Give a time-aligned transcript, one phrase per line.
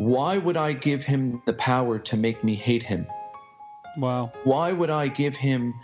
[0.00, 3.06] why would I give him the power to make me hate him?
[3.98, 4.32] Wow.
[4.44, 5.74] Why would I give him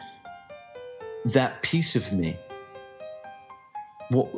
[1.27, 2.39] that piece of me?
[4.11, 4.31] Well,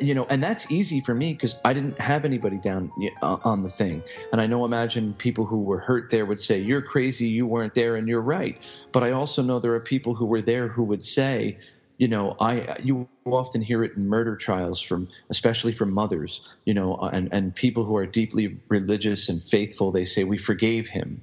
[0.00, 2.92] you know, and that's easy for me because I didn't have anybody down
[3.22, 4.02] uh, on the thing.
[4.32, 7.72] And I know, imagine people who were hurt there would say, You're crazy, you weren't
[7.72, 8.58] there, and you're right.
[8.92, 11.56] But I also know there are people who were there who would say,
[12.02, 16.74] you know, I you often hear it in murder trials from, especially from mothers, you
[16.74, 19.92] know, uh, and and people who are deeply religious and faithful.
[19.92, 21.22] They say we forgave him,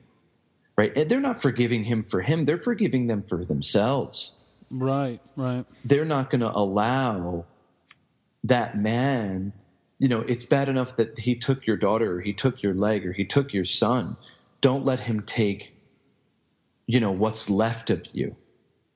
[0.77, 0.95] right?
[0.95, 4.37] And they're not forgiving him for him; they're forgiving them for themselves.
[4.71, 5.65] Right, right.
[5.83, 7.43] They're not going to allow
[8.45, 9.51] that man.
[9.97, 13.05] You know, it's bad enough that he took your daughter, or he took your leg,
[13.05, 14.15] or he took your son.
[14.61, 15.75] Don't let him take,
[16.87, 18.37] you know, what's left of you,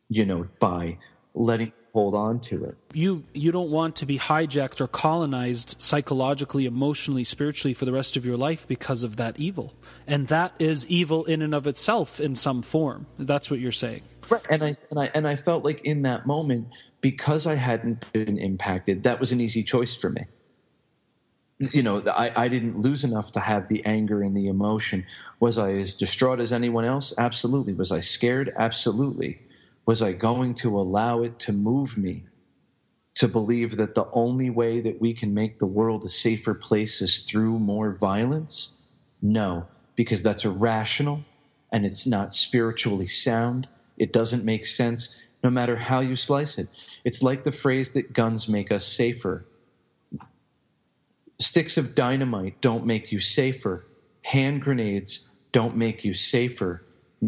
[0.07, 0.97] you know, by
[1.33, 2.75] letting hold on to it.
[2.93, 8.17] You you don't want to be hijacked or colonized psychologically, emotionally, spiritually for the rest
[8.17, 9.73] of your life because of that evil.
[10.07, 13.05] And that is evil in and of itself in some form.
[13.19, 14.02] That's what you're saying.
[14.30, 14.45] Right.
[14.49, 16.67] And I and I and I felt like in that moment
[17.02, 20.25] because I hadn't been impacted, that was an easy choice for me.
[21.59, 25.05] You know, I, I didn't lose enough to have the anger and the emotion.
[25.39, 27.13] Was I as distraught as anyone else?
[27.17, 27.73] Absolutely.
[27.73, 28.52] Was I scared?
[28.58, 29.39] Absolutely
[29.86, 32.23] was I going to allow it to move me
[33.16, 37.02] to believe that the only way that we can make the world a safer place
[37.02, 38.72] is through more violence?
[39.22, 41.22] No, because that's irrational
[41.72, 43.67] and it's not spiritually sound.
[43.98, 46.70] It doesn't make sense no matter how you slice it.
[47.04, 49.44] It's like the phrase that guns make us safer.
[51.39, 53.84] Sticks of dynamite don't make you safer.
[54.23, 56.81] Hand grenades don't make you safer.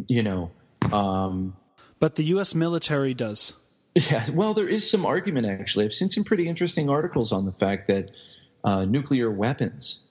[0.08, 0.52] You know,
[0.92, 1.56] um,
[2.00, 2.54] but the U.S.
[2.56, 3.54] military does.
[3.96, 5.86] Yeah, well, there is some argument actually.
[5.86, 8.12] I've seen some pretty interesting articles on the fact that
[8.64, 10.02] uh, nuclear weapons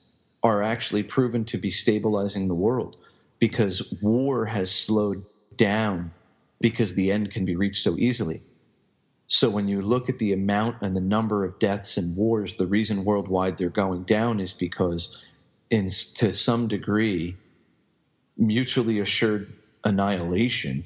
[0.41, 2.97] are actually proven to be stabilizing the world
[3.37, 6.11] because war has slowed down
[6.59, 8.41] because the end can be reached so easily.
[9.27, 12.67] So when you look at the amount and the number of deaths and wars, the
[12.67, 15.25] reason worldwide they're going down is because,
[15.69, 17.35] in to some degree,
[18.37, 19.51] mutually assured
[19.83, 20.85] annihilation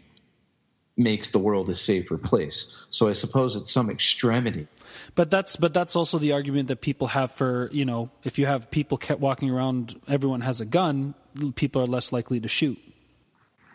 [0.99, 2.85] makes the world a safer place.
[2.89, 4.67] So I suppose it's some extremity.
[5.15, 8.45] But that's but that's also the argument that people have for you know if you
[8.45, 11.15] have people kept walking around, everyone has a gun,
[11.55, 12.77] people are less likely to shoot.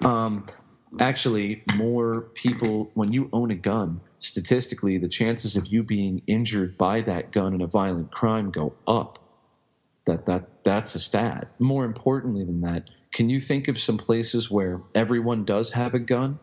[0.05, 0.47] Um,
[1.01, 6.77] actually, more people when you own a gun, statistically, the chances of you being injured
[6.77, 9.19] by that gun in a violent crime go up.
[10.07, 11.49] That that that's a stat.
[11.59, 15.99] More importantly than that, can you think of some places where everyone does have a
[15.99, 16.39] gun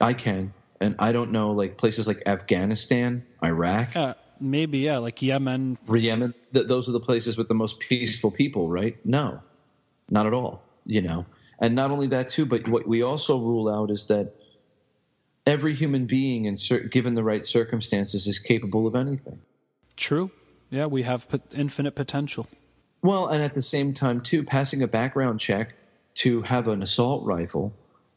[0.00, 3.96] I can, and I don't know like places like Afghanistan, Iraq.
[3.96, 5.78] Uh, maybe yeah, like Yemen.
[5.88, 6.34] Yemen.
[6.52, 8.96] Th- those are the places with the most peaceful people, right?
[9.04, 9.40] No,
[10.08, 10.62] not at all.
[10.86, 11.26] You know,
[11.58, 14.34] and not only that too, but what we also rule out is that
[15.46, 19.40] every human being, in cer- given the right circumstances, is capable of anything.
[19.96, 20.30] True.
[20.70, 22.46] Yeah, we have infinite potential.
[23.02, 25.74] Well, and at the same time, too, passing a background check
[26.14, 27.72] to have an assault rifle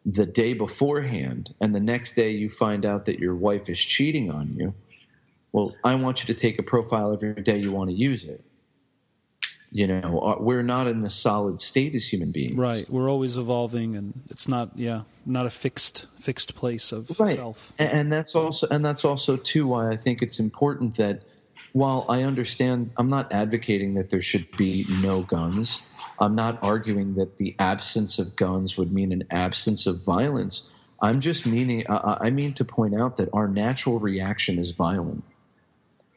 [0.05, 4.31] the day beforehand and the next day you find out that your wife is cheating
[4.31, 4.73] on you,
[5.51, 8.43] well, I want you to take a profile every day you want to use it.
[9.71, 12.55] You know, uh, we're not in a solid state as human beings.
[12.55, 12.87] Right.
[12.87, 17.35] We're always evolving and it's not yeah, not a fixed fixed place of right.
[17.35, 17.73] self.
[17.79, 21.23] And that's also and that's also too why I think it's important that
[21.73, 25.81] while I understand, I'm not advocating that there should be no guns.
[26.19, 30.69] I'm not arguing that the absence of guns would mean an absence of violence.
[31.01, 35.23] I'm just meaning, I mean to point out that our natural reaction is violent.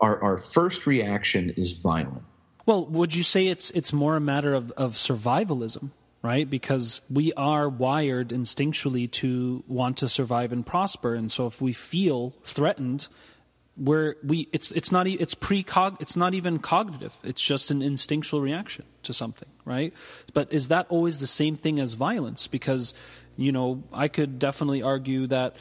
[0.00, 2.22] Our, our first reaction is violent.
[2.66, 5.90] Well, would you say it's it's more a matter of, of survivalism,
[6.20, 6.48] right?
[6.48, 11.72] Because we are wired instinctually to want to survive and prosper, and so if we
[11.72, 13.06] feel threatened,
[13.76, 17.16] where we it's it's not it's precog it's not even cognitive.
[17.22, 19.92] It's just an instinctual reaction to something right?
[20.32, 22.46] But is that always the same thing as violence?
[22.46, 22.94] Because
[23.36, 25.54] you know i could definitely argue that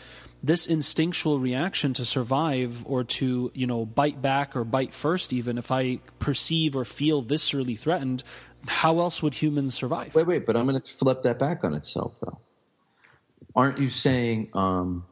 [0.44, 5.58] this instinctual reaction to survive or to you know bite back or bite first even
[5.58, 8.24] if i perceive or feel viscerally threatened
[8.68, 10.16] how else would humans survive?
[10.16, 12.40] Wait wait but i'm going to flip that back on itself though.
[13.56, 15.06] Aren't you saying um,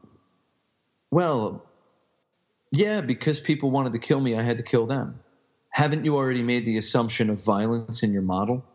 [1.11, 1.65] well
[2.73, 5.19] yeah, because people wanted to kill me, I had to kill them.
[5.69, 8.65] Haven't you already made the assumption of violence in your model?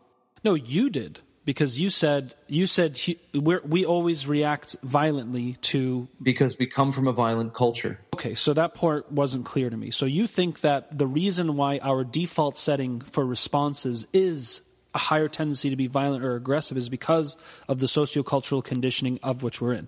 [0.43, 2.99] No, you did because you said you said
[3.33, 7.99] we always react violently to because we come from a violent culture.
[8.15, 9.91] Okay, so that part wasn't clear to me.
[9.91, 14.61] So you think that the reason why our default setting for responses is
[14.93, 17.35] a higher tendency to be violent or aggressive is because
[17.67, 19.87] of the sociocultural conditioning of which we're in.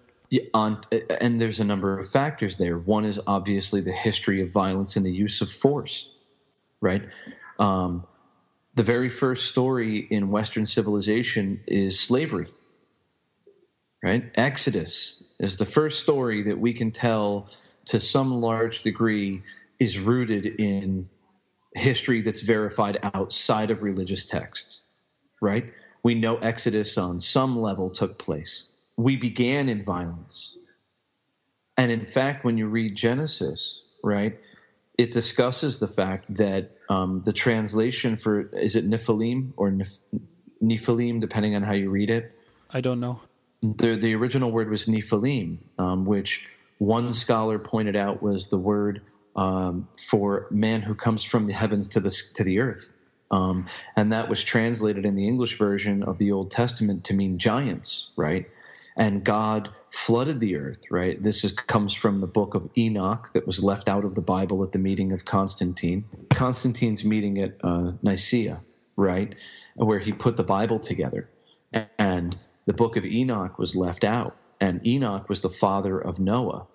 [0.54, 0.80] On,
[1.20, 2.78] and there's a number of factors there.
[2.78, 6.10] One is obviously the history of violence and the use of force,
[6.80, 7.02] right?
[7.60, 8.06] Um,
[8.76, 12.48] the very first story in Western civilization is slavery,
[14.02, 14.32] right?
[14.36, 17.50] Exodus is the first story that we can tell
[17.86, 19.44] to some large degree
[19.80, 21.10] is rooted in
[21.76, 24.84] history that's verified outside of religious texts,
[25.42, 25.74] right?
[26.04, 28.68] We know Exodus on some level took place.
[29.02, 30.58] We began in violence.
[31.78, 34.38] And in fact, when you read Genesis, right,
[34.98, 39.72] it discusses the fact that um, the translation for, is it Nephilim or
[40.62, 42.32] Nephilim, depending on how you read it?
[42.70, 43.22] I don't know.
[43.64, 46.46] The, the original word was Nephilim, um, which
[46.78, 49.02] one scholar pointed out was the word
[49.36, 52.90] um, for man who comes from the heavens to the to the earth,
[53.30, 57.38] um, and that was translated in the English version of the Old Testament to mean
[57.38, 58.48] giants, right?
[58.98, 61.22] And God flooded the earth, right?
[61.22, 64.64] This is, comes from the book of Enoch that was left out of the Bible
[64.64, 66.06] at the meeting of Constantine.
[66.34, 68.64] Constantine's meeting at uh, Nicaea,
[68.98, 69.36] right,
[69.76, 71.30] where he put the Bible together,
[72.00, 76.68] and the book of Enoch was left out, and Enoch was the father of Noah.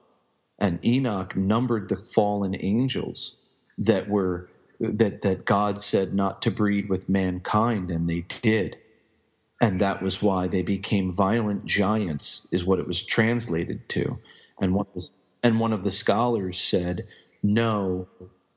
[0.61, 3.35] And Enoch numbered the fallen angels
[3.79, 4.49] that were
[4.81, 8.77] that that God said not to breed with mankind, and they did,
[9.61, 14.19] and that was why they became violent giants, is what it was translated to,
[14.61, 17.07] and one was, and one of the scholars said,
[17.43, 18.09] no,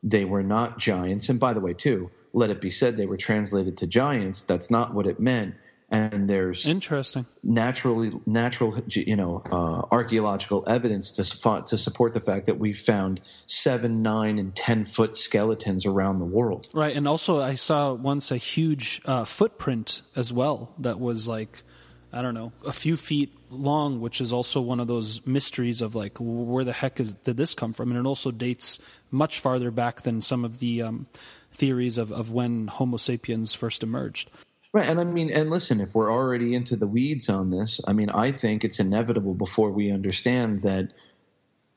[0.04, 3.18] they were not giants, and by the way, too, let it be said they were
[3.18, 4.44] translated to giants.
[4.44, 5.56] That's not what it meant
[5.92, 11.24] and there's interesting naturally natural you know uh, archaeological evidence to
[11.66, 16.26] to support the fact that we found seven, nine, and ten foot skeletons around the
[16.26, 16.70] world.
[16.74, 21.64] Right, and also I saw once a huge uh, footprint as well that was like
[22.12, 25.96] I don't know a few feet long, which is also one of those mysteries of
[25.96, 28.80] like where the heck is did this come from, and it also dates
[29.12, 31.08] much farther back than some of the um,
[31.52, 34.30] theories of, of when Homo sapiens first emerged.
[34.72, 34.88] Right.
[34.88, 38.10] And I mean, and listen, if we're already into the weeds on this, I mean,
[38.12, 40.94] I think it's inevitable before we understand that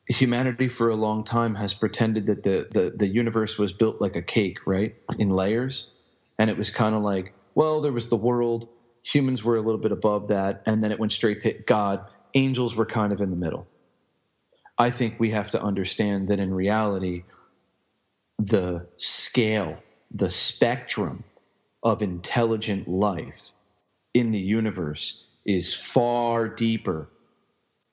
[0.09, 4.17] humanity for a long time has pretended that the, the, the universe was built like
[4.17, 4.95] a cake, right?
[5.19, 5.91] In layers.
[6.39, 8.69] And it was kind of like, well, there was the world,
[9.03, 12.05] humans were a little bit above that, and then it went straight to God.
[12.35, 13.67] Angels were kind of in the middle.
[14.77, 17.25] I think we have to understand that in reality,
[18.39, 19.79] the scale,
[20.11, 21.25] the spectrum
[21.83, 23.51] of intelligent life
[24.15, 27.09] in the universe is far deeper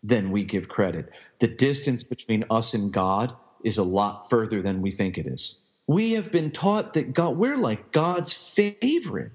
[0.03, 1.11] than we give credit.
[1.39, 3.33] The distance between us and God
[3.63, 5.59] is a lot further than we think it is.
[5.87, 9.31] We have been taught that God, we're like God's favorite.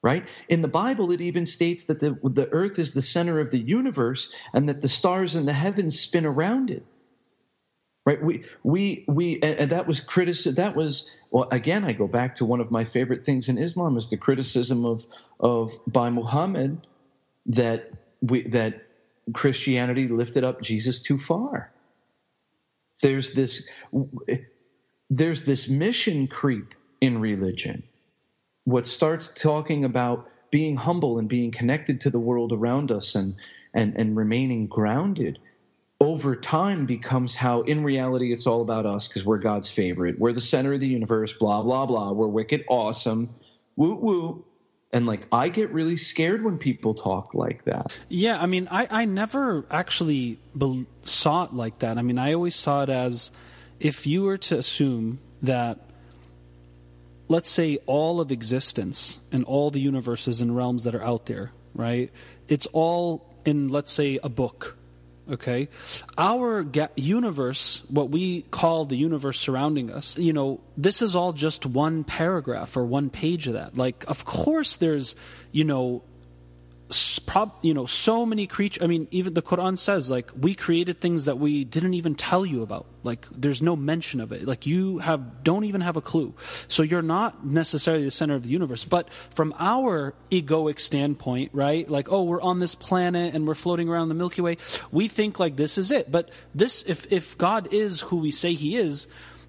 [0.00, 0.24] Right?
[0.48, 3.58] In the Bible, it even states that the, the earth is the center of the
[3.58, 6.84] universe and that the stars in the heavens spin around it
[8.08, 8.22] right?
[8.22, 12.46] We we we and, that was criticism that was well again i go back to
[12.46, 15.04] one of my favorite things in islam is the criticism of
[15.40, 16.86] of by muhammad
[17.46, 18.82] that we that
[19.34, 21.70] christianity lifted up jesus too far.
[23.02, 23.68] There's this
[25.10, 27.82] there's this mission creep in religion.
[28.64, 33.36] What starts talking about being humble and being connected to the world around us and
[33.74, 35.38] and and remaining grounded
[36.00, 40.18] over time becomes how in reality it's all about us because we're God's favorite.
[40.18, 42.12] We're the center of the universe, blah, blah, blah.
[42.12, 43.34] We're wicked awesome.
[43.76, 44.44] Woo woo.
[44.92, 47.98] And like I get really scared when people talk like that.
[48.08, 51.98] Yeah, I mean, I, I never actually be- saw it like that.
[51.98, 53.30] I mean, I always saw it as
[53.80, 55.78] if you were to assume that,
[57.26, 61.52] let's say, all of existence and all the universes and realms that are out there,
[61.74, 62.10] right?
[62.48, 64.77] It's all in, let's say, a book
[65.30, 65.68] okay?
[66.16, 71.32] Our ga- universe what we call the universe surrounding us you know this is all
[71.32, 73.76] just one paragraph or one page of that.
[73.76, 75.16] Like of course there's
[75.52, 76.02] you know
[77.62, 81.26] you know so many creatures i mean even the quran says like we created things
[81.26, 82.86] that we didn't even tell you about.
[83.02, 84.46] Like there's no mention of it.
[84.46, 86.34] Like you have don't even have a clue.
[86.66, 88.84] So you're not necessarily the center of the universe.
[88.84, 93.88] But from our egoic standpoint right like oh we're on this planet and we're floating
[93.88, 94.56] around the milky way
[94.90, 96.10] we think like this is it.
[96.10, 99.08] But this if if god is who we say he is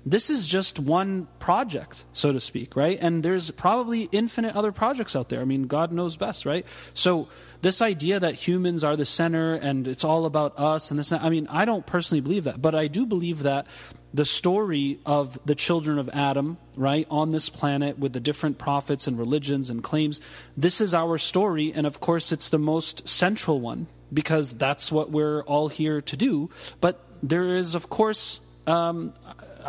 [0.10, 2.98] this is just one project, so to speak, right?
[3.00, 5.40] And there's probably infinite other projects out there.
[5.40, 6.66] I mean, God knows best, right?
[6.96, 7.28] So
[7.62, 11.30] this idea that humans are the center and it's all about us and this, I
[11.30, 13.68] mean, I don't personally believe that, but I do believe that
[14.12, 19.06] the story of the children of Adam, right, on this planet with the different prophets
[19.06, 20.20] and religions and claims.
[20.58, 25.12] This is our story, and of course, it's the most central one because that's what
[25.12, 26.50] we're all here to do.
[26.82, 29.14] But there is, of course, um,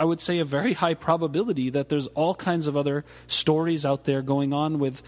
[0.01, 4.07] I would say a very high probability that there's all kinds of other stories out
[4.07, 5.03] there going on with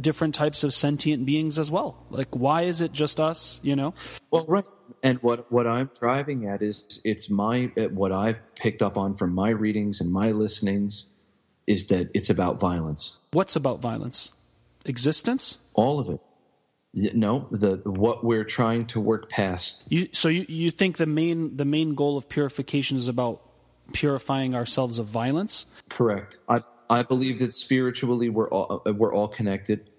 [0.00, 2.04] different types of sentient beings as well.
[2.10, 3.60] Like, why is it just us?
[3.62, 3.94] You know?
[4.32, 4.64] Well, right.
[5.04, 9.32] And what what I'm driving at is it's my what I've picked up on from
[9.32, 11.06] my readings and my listenings
[11.68, 13.16] is that it's about violence.
[13.30, 14.32] What's about violence?
[14.84, 15.58] Existence?
[15.74, 16.20] All of it.
[17.14, 19.84] No, the what we're trying to work past.
[19.88, 23.40] You, so you, you think the main the main goal of purification is about
[23.92, 25.66] purifying ourselves of violence?
[25.88, 26.38] Correct.
[26.48, 29.90] I I believe that spiritually we're all we're all connected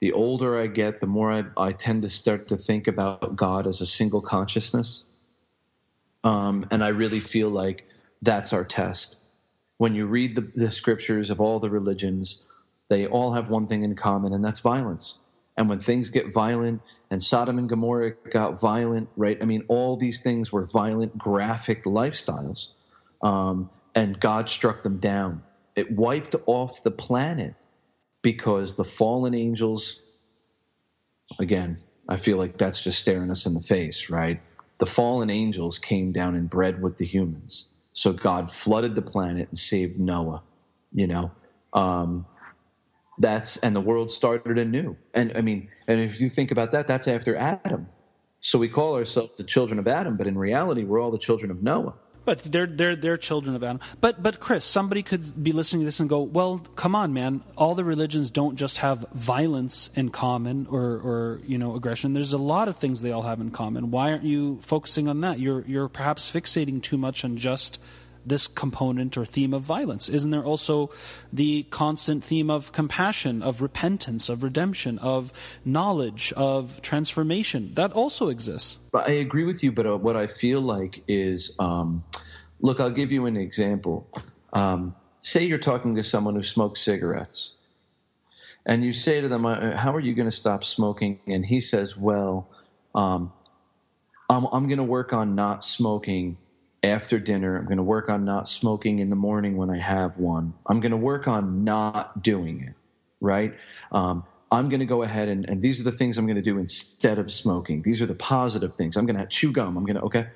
[0.00, 3.66] the older I get, the more I, I tend to start to think about God
[3.66, 5.04] as a single consciousness.
[6.24, 7.86] Um, and I really feel like
[8.22, 9.16] that's our test.
[9.76, 12.44] When you read the, the scriptures of all the religions,
[12.88, 15.18] they all have one thing in common, and that's violence.
[15.56, 19.38] And when things get violent, and Sodom and Gomorrah got violent, right?
[19.40, 22.68] I mean, all these things were violent, graphic lifestyles.
[23.22, 25.42] Um, and God struck them down.
[25.76, 27.54] It wiped off the planet
[28.22, 30.02] because the fallen angels,
[31.38, 34.40] again, I feel like that's just staring us in the face, right?
[34.78, 37.66] The fallen angels came down and bred with the humans.
[37.92, 40.42] So God flooded the planet and saved Noah,
[40.92, 41.30] you know?
[41.72, 42.26] Um,
[43.18, 44.96] that's, and the world started anew.
[45.14, 47.88] And I mean, and if you think about that, that's after Adam.
[48.40, 51.50] So we call ourselves the children of Adam, but in reality, we're all the children
[51.50, 51.94] of Noah.
[52.24, 53.80] But they're they're they're children of Adam.
[54.00, 57.42] But but Chris, somebody could be listening to this and go, "Well, come on, man!
[57.56, 62.12] All the religions don't just have violence in common or or you know aggression.
[62.12, 63.90] There's a lot of things they all have in common.
[63.90, 65.38] Why aren't you focusing on that?
[65.38, 67.80] You're you're perhaps fixating too much on just
[68.24, 70.08] this component or theme of violence?
[70.08, 70.90] Isn't there also
[71.32, 75.32] the constant theme of compassion, of repentance, of redemption, of
[75.64, 77.72] knowledge, of transformation?
[77.74, 78.78] That also exists.
[78.92, 82.04] But I agree with you, but uh, what I feel like is um,
[82.60, 84.08] look, I'll give you an example.
[84.52, 87.54] Um, say you're talking to someone who smokes cigarettes,
[88.66, 91.20] and you say to them, uh, How are you going to stop smoking?
[91.26, 92.50] And he says, Well,
[92.94, 93.32] um,
[94.28, 96.36] I'm, I'm going to work on not smoking
[96.82, 97.56] after dinner.
[97.56, 100.54] I'm going to work on not smoking in the morning when I have one.
[100.66, 102.74] I'm going to work on not doing it,
[103.20, 103.54] right?
[103.92, 106.42] Um, I'm going to go ahead and, and these are the things I'm going to
[106.42, 107.82] do instead of smoking.
[107.82, 108.96] These are the positive things.
[108.96, 109.76] I'm going to chew gum.
[109.76, 110.26] I'm going to, okay.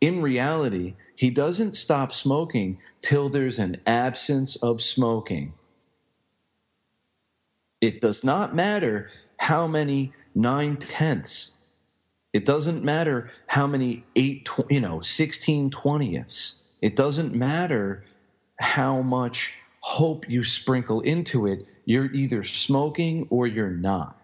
[0.00, 5.54] In reality, he doesn't stop smoking till there's an absence of smoking.
[7.80, 9.08] It does not matter
[9.38, 11.54] how many nine tenths
[12.32, 16.62] it doesn't matter how many eight, you know, 16 twentieths.
[16.80, 18.04] It doesn't matter
[18.58, 21.66] how much hope you sprinkle into it.
[21.84, 24.16] You're either smoking or you're not.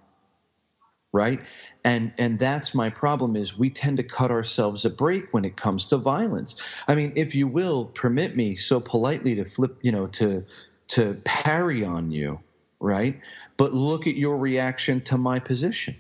[1.12, 1.40] Right?
[1.82, 5.56] And and that's my problem is we tend to cut ourselves a break when it
[5.56, 6.60] comes to violence.
[6.86, 10.44] I mean, if you will permit me so politely to flip, you know, to
[10.88, 12.38] to parry on you,
[12.80, 13.18] right?
[13.56, 15.96] But look at your reaction to my position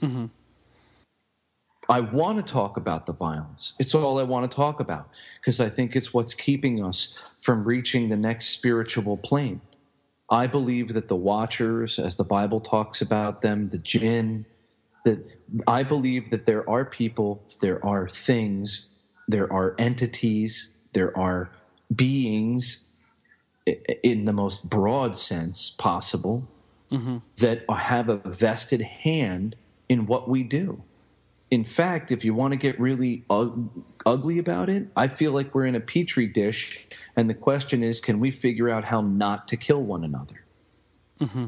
[0.00, 0.26] Mm-hmm.
[1.88, 3.72] I want to talk about the violence.
[3.80, 5.08] It's all I want to talk about
[5.40, 9.60] because I think it's what's keeping us from reaching the next spiritual plane.
[10.30, 14.46] I believe that the watchers, as the Bible talks about them, the jinn,
[15.04, 15.26] that
[15.66, 18.88] I believe that there are people, there are things,
[19.26, 21.50] there are entities, there are
[21.92, 22.86] beings
[24.04, 26.48] in the most broad sense possible
[26.92, 27.18] mm-hmm.
[27.38, 29.56] that have a vested hand
[29.90, 30.82] in what we do.
[31.50, 33.24] In fact, if you want to get really
[34.06, 38.00] ugly about it, I feel like we're in a petri dish, and the question is,
[38.00, 40.44] can we figure out how not to kill one another?
[41.20, 41.46] Mm-hmm.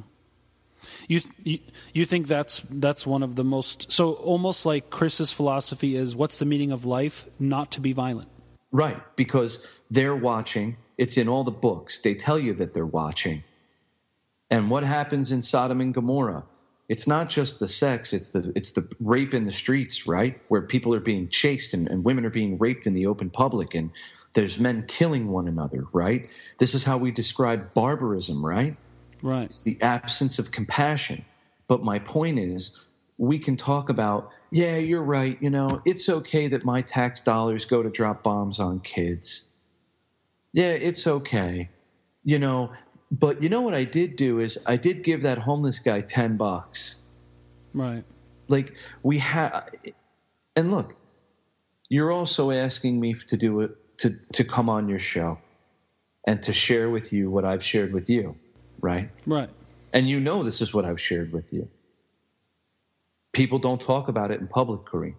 [1.06, 1.58] You, you
[1.94, 6.40] you think that's that's one of the most so almost like Chris's philosophy is what's
[6.40, 7.28] the meaning of life?
[7.38, 8.28] Not to be violent.
[8.72, 10.76] Right, because they're watching.
[10.98, 12.00] It's in all the books.
[12.00, 13.44] They tell you that they're watching.
[14.50, 16.44] And what happens in Sodom and Gomorrah?
[16.88, 20.40] It's not just the sex it's the it's the rape in the streets right?
[20.48, 23.74] Where people are being chased and, and women are being raped in the open public
[23.74, 23.90] and
[24.34, 26.28] there's men killing one another right?
[26.58, 28.76] This is how we describe barbarism right?
[29.22, 29.44] Right.
[29.44, 31.24] It's the absence of compassion.
[31.68, 32.80] But my point is
[33.18, 37.64] we can talk about yeah you're right you know it's okay that my tax dollars
[37.64, 39.48] go to drop bombs on kids.
[40.52, 41.68] Yeah it's okay.
[42.24, 42.72] You know
[43.12, 46.38] but you know what I did do is I did give that homeless guy 10
[46.38, 46.98] bucks.
[47.74, 48.04] Right.
[48.48, 49.68] Like we have
[50.56, 50.94] and look,
[51.88, 55.38] you're also asking me to do it to to come on your show
[56.26, 58.36] and to share with you what I've shared with you,
[58.80, 59.10] right?
[59.26, 59.50] Right.
[59.92, 61.68] And you know this is what I've shared with you.
[63.32, 65.14] People don't talk about it in public, Kareem.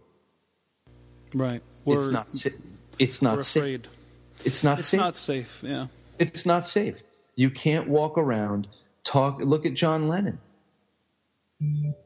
[1.34, 1.62] Right.
[1.86, 2.46] We're, it's not.
[3.00, 3.82] It's not safe.
[4.46, 5.00] It's not it's safe.
[5.00, 5.64] not safe.
[5.64, 5.88] Yeah.
[6.20, 7.02] It's not safe.
[7.36, 8.68] You can't walk around
[9.04, 9.40] talk.
[9.40, 10.40] Look at John Lennon.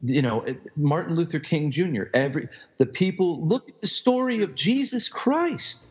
[0.02, 0.44] You know,
[0.76, 2.04] Martin Luther King Jr.
[2.14, 5.88] Every the people look at the story of Jesus Christ.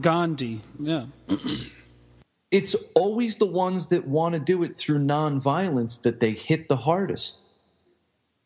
[0.00, 0.60] Gandhi.
[0.78, 1.06] Yeah.
[2.50, 6.76] it's always the ones that want to do it through nonviolence that they hit the
[6.76, 7.38] hardest.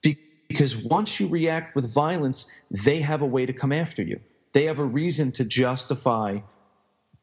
[0.02, 4.21] Because once you react with violence, they have a way to come after you.
[4.52, 6.41] They have a reason to justify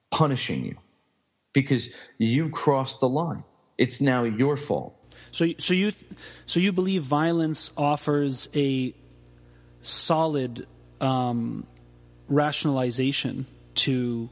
[0.10, 0.78] punishing you
[1.54, 3.44] because you crossed the line.
[3.78, 4.96] It's now your fault.
[5.32, 5.92] So, so you,
[6.46, 8.94] so you believe violence offers a
[9.82, 10.68] solid
[11.02, 11.66] um,
[12.28, 14.30] rationalization to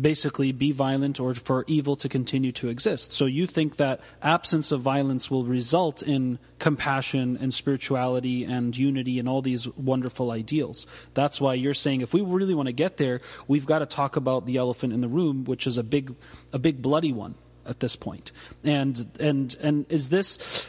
[0.00, 3.12] basically be violent or for evil to continue to exist.
[3.12, 9.18] So you think that absence of violence will result in compassion and spirituality and unity
[9.18, 10.86] and all these wonderful ideals.
[11.14, 14.16] That's why you're saying if we really want to get there, we've got to talk
[14.16, 16.14] about the elephant in the room, which is a big
[16.52, 17.34] a big bloody one
[17.66, 18.32] at this point.
[18.64, 20.68] And and and is this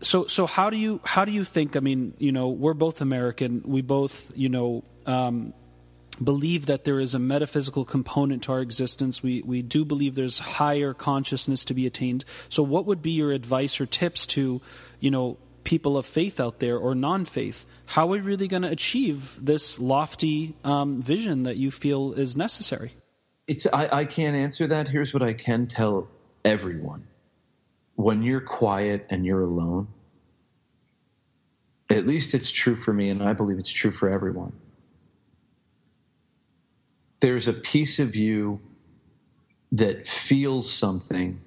[0.00, 3.00] so so how do you how do you think I mean, you know, we're both
[3.00, 5.54] American, we both, you know, um,
[6.22, 9.22] believe that there is a metaphysical component to our existence.
[9.22, 12.24] We, we do believe there's higher consciousness to be attained.
[12.48, 14.60] So, what would be your advice or tips to,
[15.00, 17.66] you know, people of faith out there or non-faith?
[17.86, 22.36] How are we really going to achieve this lofty um, vision that you feel is
[22.36, 22.92] necessary?
[23.46, 24.88] It's I, I can't answer that.
[24.88, 26.08] Here's what I can tell
[26.44, 27.06] everyone:
[27.94, 29.86] when you're quiet and you're alone,
[31.88, 34.52] at least it's true for me, and I believe it's true for everyone
[37.26, 38.60] there's a piece of you
[39.72, 41.40] that feels something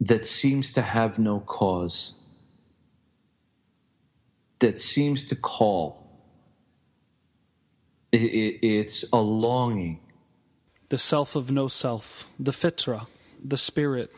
[0.00, 2.14] that seems to have no cause,
[4.60, 6.08] that seems to call.
[8.12, 10.00] It, it, it's a longing.
[10.88, 13.08] The self of no self, the fitra,
[13.44, 14.10] the spirit.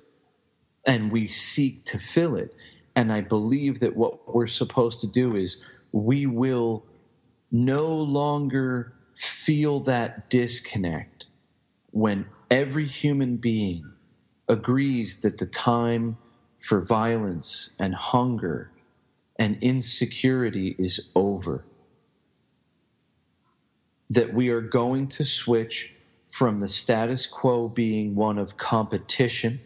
[0.86, 2.54] And we seek to fill it.
[2.94, 6.86] And I believe that what we're supposed to do is we will
[7.50, 11.26] no longer feel that disconnect
[11.90, 13.90] when every human being
[14.48, 16.16] agrees that the time
[16.60, 18.70] for violence and hunger
[19.38, 21.64] and insecurity is over.
[24.10, 25.92] That we are going to switch
[26.28, 29.60] from the status quo being one of competition,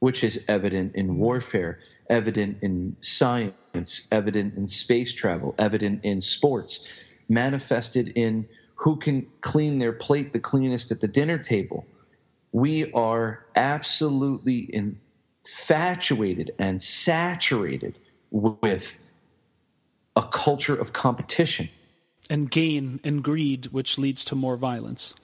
[0.00, 6.88] which is evident in warfare, evident in science, evident in space travel, evident in sports,
[7.28, 11.84] manifested in who can clean their plate the cleanest at the dinner table.
[12.52, 17.98] We are absolutely infatuated and saturated
[18.30, 18.92] with
[20.16, 21.68] a culture of competition.
[22.30, 25.14] And gain and greed, which leads to more violence.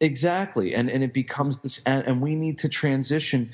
[0.00, 0.74] Exactly.
[0.74, 3.50] And, and it becomes this, and, and we need to transition.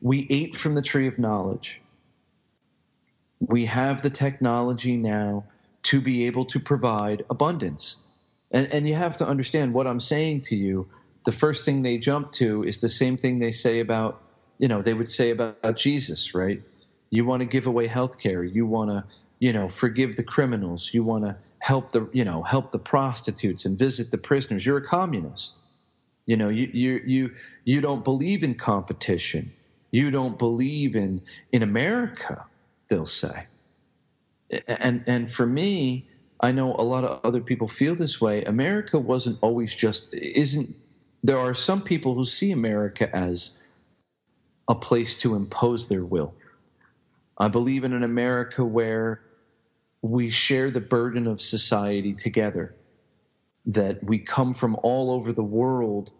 [0.00, 1.80] We ate from the tree of knowledge.
[3.40, 5.44] We have the technology now
[5.84, 8.02] to be able to provide abundance.
[8.50, 10.88] And, and you have to understand what I'm saying to you.
[11.24, 14.22] The first thing they jump to is the same thing they say about,
[14.58, 16.62] you know, they would say about, about Jesus, right?
[17.10, 18.42] You want to give away health care.
[18.44, 19.04] You want to,
[19.38, 20.90] you know, forgive the criminals.
[20.92, 24.64] You want to help the, you know, help the prostitutes and visit the prisoners.
[24.64, 25.62] You're a communist.
[26.26, 29.52] You know, you, you, you, you don't believe in competition.
[29.90, 32.46] You don't believe in, in America,
[32.88, 33.46] they'll say
[34.66, 36.08] and and for me,
[36.40, 38.44] I know a lot of other people feel this way.
[38.44, 40.74] America wasn't always just isn't.
[41.22, 43.56] There are some people who see America as
[44.68, 46.34] a place to impose their will.
[47.38, 49.20] I believe in an America where
[50.02, 52.74] we share the burden of society together,
[53.66, 56.12] that we come from all over the world,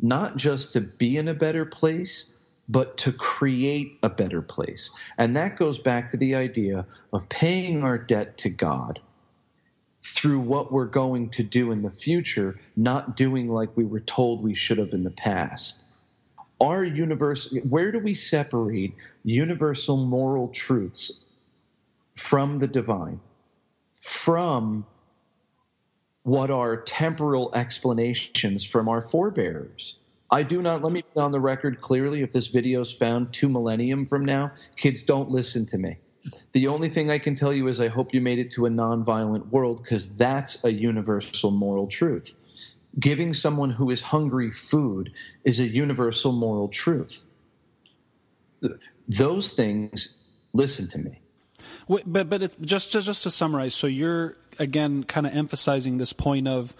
[0.00, 2.33] not just to be in a better place,
[2.68, 4.90] but to create a better place.
[5.18, 9.00] And that goes back to the idea of paying our debt to God
[10.04, 14.42] through what we're going to do in the future, not doing like we were told
[14.42, 15.82] we should have in the past.
[16.60, 21.20] Our universe, where do we separate universal moral truths
[22.16, 23.20] from the divine,
[24.00, 24.86] from
[26.22, 29.96] what are temporal explanations from our forebears?
[30.30, 33.32] I do not, let me be on the record clearly if this video is found
[33.32, 35.98] two millennium from now, kids don't listen to me.
[36.52, 38.70] the only thing I can tell you is I hope you made it to a
[38.70, 42.32] nonviolent world because that's a universal moral truth.
[42.98, 45.12] Giving someone who is hungry food
[45.44, 47.20] is a universal moral truth.
[49.08, 50.16] Those things,
[50.52, 51.20] listen to me.
[51.86, 56.12] Wait, but but it, just just to summarize, so you're again kind of emphasizing this
[56.12, 56.74] point of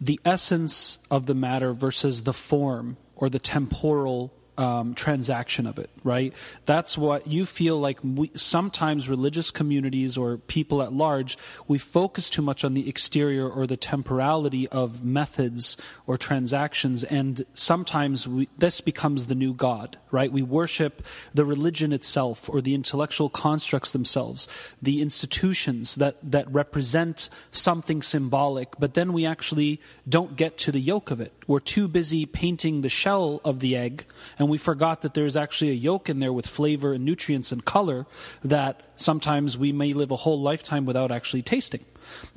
[0.00, 5.90] the essence of the matter versus the form or the temporal um, transaction of it,
[6.04, 6.32] right?
[6.64, 11.36] That's what you feel like we, sometimes religious communities or people at large,
[11.68, 17.44] we focus too much on the exterior or the temporality of methods or transactions, and
[17.52, 20.32] sometimes we, this becomes the new God, right?
[20.32, 24.48] We worship the religion itself or the intellectual constructs themselves,
[24.80, 30.80] the institutions that, that represent something symbolic, but then we actually don't get to the
[30.80, 31.32] yolk of it.
[31.46, 34.04] We're too busy painting the shell of the egg
[34.38, 37.50] and and we forgot that there's actually a yolk in there with flavor and nutrients
[37.50, 38.06] and color
[38.44, 41.84] that sometimes we may live a whole lifetime without actually tasting.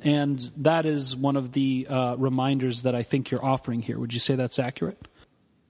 [0.02, 3.96] And that is one of the uh, reminders that I think you're offering here.
[3.96, 4.98] Would you say that's accurate?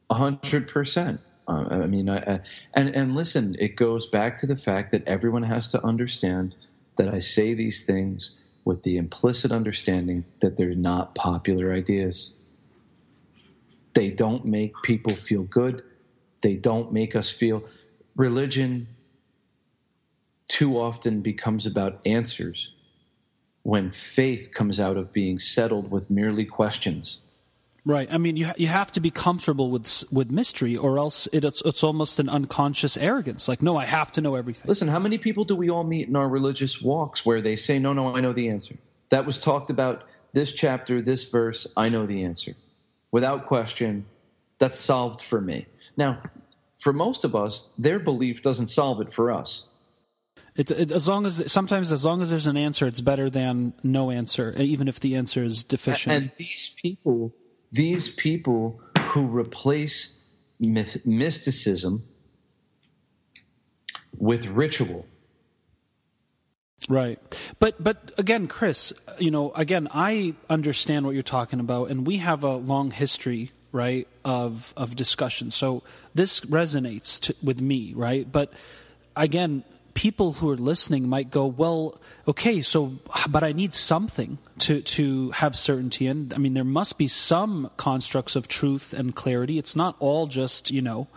[0.09, 1.21] A hundred percent.
[1.47, 2.41] Uh, I mean, I, I,
[2.73, 6.55] and and listen, it goes back to the fact that everyone has to understand
[6.97, 8.33] that I say these things
[8.65, 12.33] with the implicit understanding that they're not popular ideas.
[13.93, 15.83] They don't make people feel good.
[16.43, 17.65] They don't make us feel.
[18.17, 18.89] Religion
[20.49, 22.73] too often becomes about answers
[23.63, 27.21] when faith comes out of being settled with merely questions.
[27.85, 28.13] Right.
[28.13, 31.63] I mean, you you have to be comfortable with with mystery, or else it, it's
[31.65, 33.49] it's almost an unconscious arrogance.
[33.49, 34.69] Like, no, I have to know everything.
[34.69, 37.79] Listen, how many people do we all meet in our religious walks where they say,
[37.79, 38.77] "No, no, I know the answer."
[39.09, 41.67] That was talked about this chapter, this verse.
[41.75, 42.55] I know the answer,
[43.11, 44.05] without question.
[44.61, 45.67] That's solved for me.
[45.97, 46.23] Now,
[46.79, 49.67] for most of us, their belief doesn't solve it for us.
[50.55, 53.73] It, it, as long as sometimes as long as there's an answer, it's better than
[53.83, 56.15] no answer, even if the answer is deficient.
[56.15, 57.35] And these people,
[57.73, 60.19] these people who replace
[60.59, 62.03] myth, mysticism
[64.19, 65.07] with ritual.
[66.89, 67.19] Right.
[67.59, 72.19] But but again, Chris, you know, again, I understand what you're talking about and we
[72.19, 75.83] have a long history right of of discussion so
[76.15, 78.53] this resonates to, with me right but
[79.17, 79.63] again
[79.95, 82.97] people who are listening might go well okay so
[83.29, 87.71] but i need something to to have certainty and i mean there must be some
[87.77, 91.09] constructs of truth and clarity it's not all just you know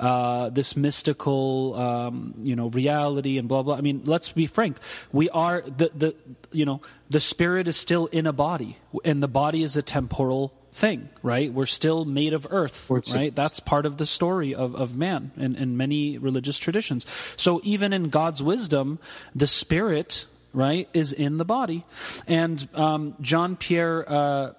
[0.00, 3.74] uh, this mystical, um, you know, reality and blah blah.
[3.74, 4.78] I mean, let's be frank.
[5.12, 6.14] We are the the
[6.52, 10.54] you know the spirit is still in a body, and the body is a temporal
[10.72, 11.52] thing, right?
[11.52, 13.34] We're still made of earth, right?
[13.34, 17.06] That's part of the story of, of man in, in many religious traditions.
[17.36, 18.98] So even in God's wisdom,
[19.34, 21.84] the spirit, right, is in the body.
[22.26, 24.52] And um, John Pierre uh,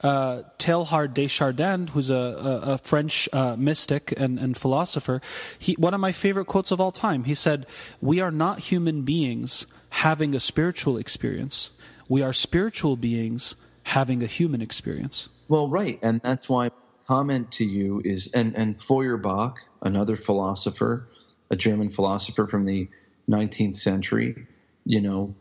[0.00, 5.20] uh, Teilhard de Chardin, who's a, a, a French uh, mystic and, and philosopher,
[5.58, 7.66] he, one of my favorite quotes of all time, he said,
[8.00, 11.70] We are not human beings having a spiritual experience.
[12.08, 15.28] We are spiritual beings having a human experience.
[15.48, 16.70] Well, right, and that's why
[17.06, 21.08] comment to you is and and Feuerbach, another philosopher,
[21.50, 22.88] a German philosopher from the
[23.28, 24.46] 19th century,
[24.84, 25.34] you know,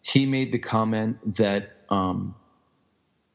[0.00, 2.34] he made the comment that um,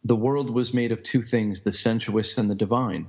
[0.03, 3.07] the world was made of two things: the sensuous and the divine.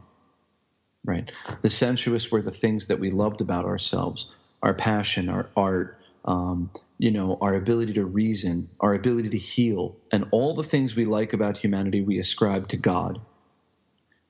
[1.06, 1.30] Right,
[1.62, 4.30] the sensuous were the things that we loved about ourselves,
[4.62, 9.96] our passion, our art, um, you know, our ability to reason, our ability to heal,
[10.12, 13.20] and all the things we like about humanity we ascribe to God.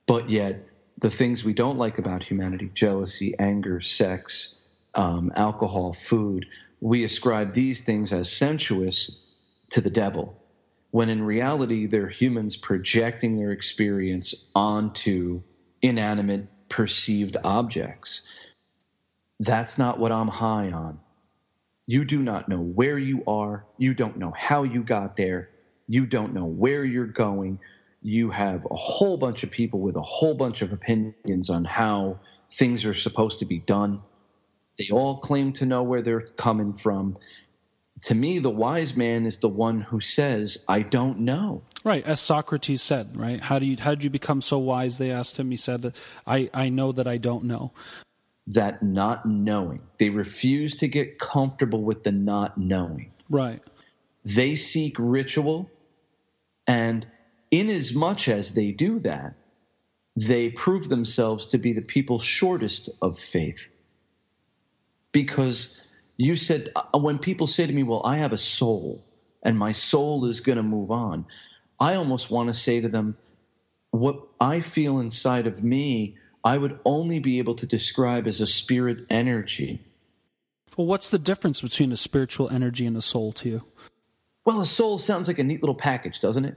[0.07, 0.68] But yet,
[1.00, 4.57] the things we don't like about humanity jealousy, anger, sex,
[4.94, 6.46] um, alcohol, food
[6.80, 9.11] we ascribe these things as sensuous
[9.70, 10.38] to the devil,
[10.90, 15.42] when in reality, they're humans projecting their experience onto
[15.83, 18.22] inanimate, perceived objects.
[19.40, 21.00] That's not what I'm high on.
[21.86, 23.66] You do not know where you are.
[23.76, 25.50] You don't know how you got there.
[25.86, 27.58] You don't know where you're going.
[28.00, 32.20] You have a whole bunch of people with a whole bunch of opinions on how
[32.52, 34.00] things are supposed to be done.
[34.78, 37.16] They all claim to know where they're coming from.
[38.04, 41.62] To me, the wise man is the one who says, I don't know.
[41.84, 43.40] Right, as Socrates said, right?
[43.40, 44.98] How do you how did you become so wise?
[44.98, 45.50] They asked him.
[45.50, 45.94] He said,
[46.26, 47.72] I, I know that I don't know
[48.48, 49.80] that not knowing.
[49.98, 53.12] They refuse to get comfortable with the not knowing.
[53.30, 53.62] Right.
[54.24, 55.70] They seek ritual,
[56.66, 57.07] and
[57.50, 59.35] in as much as they do that,
[60.16, 63.68] they prove themselves to be the people shortest of faith.
[65.12, 65.76] Because
[66.16, 69.04] You said, uh, when people say to me, well, I have a soul
[69.42, 71.26] and my soul is going to move on,
[71.78, 73.16] I almost want to say to them,
[73.90, 78.46] what I feel inside of me, I would only be able to describe as a
[78.46, 79.80] spirit energy.
[80.76, 83.62] Well, what's the difference between a spiritual energy and a soul to you?
[84.44, 86.57] Well, a soul sounds like a neat little package, doesn't it?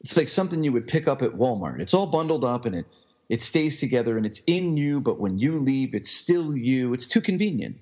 [0.00, 1.80] It's like something you would pick up at Walmart.
[1.80, 2.86] It's all bundled up and it
[3.28, 6.94] it stays together and it's in you, but when you leave, it's still you.
[6.94, 7.76] It's too convenient.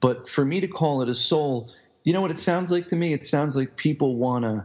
[0.00, 1.70] But for me to call it a soul,
[2.02, 3.12] you know what it sounds like to me?
[3.12, 4.64] It sounds like people want to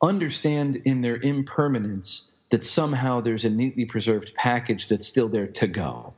[0.00, 5.66] understand in their impermanence that somehow there's a neatly preserved package that's still there to
[5.66, 6.14] go.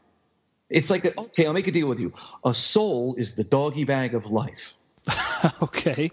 [0.68, 2.12] It's like, a, okay, I'll make a deal with you.
[2.44, 4.74] A soul is the doggy bag of life.
[5.62, 6.10] okay,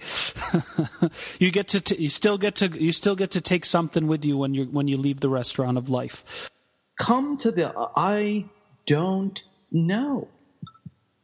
[1.39, 4.23] you get to t- you still get to you still get to take something with
[4.23, 6.49] you when you when you leave the restaurant of life.
[6.97, 8.45] Come to the I
[8.85, 10.29] don't know.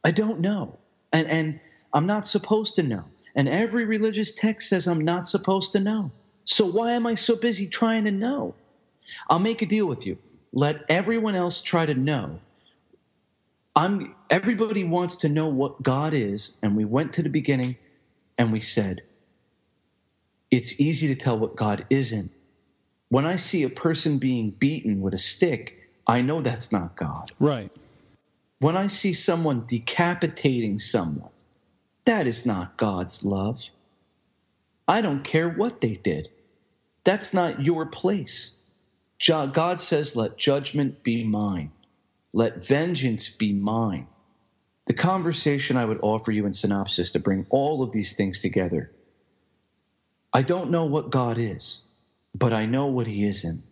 [0.04, 0.78] I don't know,
[1.10, 1.60] and and
[1.94, 3.04] I'm not supposed to know.
[3.34, 6.10] And every religious text says I'm not supposed to know.
[6.44, 8.56] So why am I so busy trying to know?
[9.28, 10.18] I'll make a deal with you.
[10.52, 12.40] Let everyone else try to know.
[13.76, 17.76] I'm everybody wants to know what God is, and we went to the beginning
[18.38, 19.02] and we said,
[20.50, 22.30] it's easy to tell what God isn't.
[23.08, 27.32] When I see a person being beaten with a stick, I know that's not God.
[27.38, 27.70] Right.
[28.58, 31.30] When I see someone decapitating someone,
[32.04, 33.60] that is not God's love.
[34.88, 36.28] I don't care what they did.
[37.04, 38.56] That's not your place.
[39.26, 41.72] God says, let judgment be mine.
[42.32, 44.06] Let vengeance be mine.
[44.86, 48.90] The conversation I would offer you in synopsis to bring all of these things together.
[50.32, 51.82] I don't know what God is,
[52.34, 53.62] but I know what He isn't.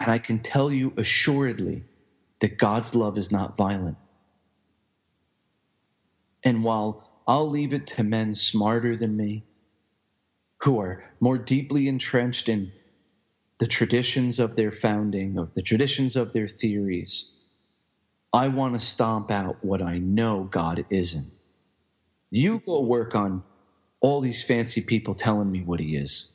[0.00, 1.84] And I can tell you assuredly
[2.40, 3.96] that God's love is not violent.
[6.44, 9.44] And while I'll leave it to men smarter than me,
[10.62, 12.72] who are more deeply entrenched in
[13.58, 17.26] the traditions of their founding, of the traditions of their theories,
[18.32, 21.30] I want to stomp out what I know God isn't.
[22.30, 23.44] You go work on
[24.00, 26.30] all these fancy people telling me what He is.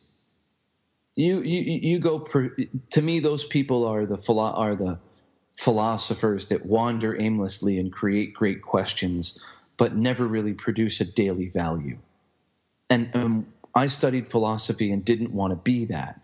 [1.16, 2.56] You you you go per,
[2.92, 3.20] to me.
[3.20, 5.00] Those people are the are the
[5.58, 9.38] philosophers that wander aimlessly and create great questions,
[9.78, 11.98] but never really produce a daily value.
[12.90, 16.22] And um, I studied philosophy and didn't want to be that.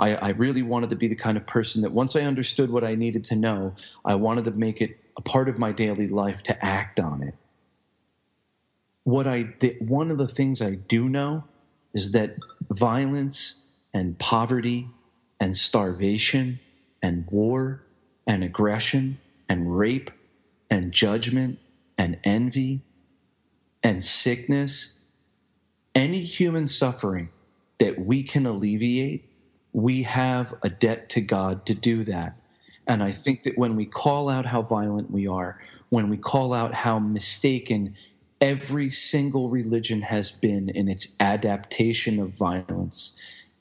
[0.00, 2.84] I, I, really wanted to be the kind of person that once I understood what
[2.84, 6.42] I needed to know, I wanted to make it a part of my daily life
[6.44, 7.34] to act on it.
[9.04, 11.44] What I did, one of the things I do know
[11.92, 12.36] is that
[12.70, 14.88] violence and poverty
[15.38, 16.60] and starvation
[17.02, 17.82] and war
[18.26, 19.18] and aggression
[19.50, 20.10] and rape
[20.70, 21.58] and judgment
[21.98, 22.80] and envy
[23.82, 24.94] and sickness,
[25.94, 27.28] any human suffering
[27.78, 29.24] that we can alleviate,
[29.72, 32.34] we have a debt to God to do that.
[32.86, 36.52] And I think that when we call out how violent we are, when we call
[36.52, 37.94] out how mistaken
[38.40, 43.12] every single religion has been in its adaptation of violence,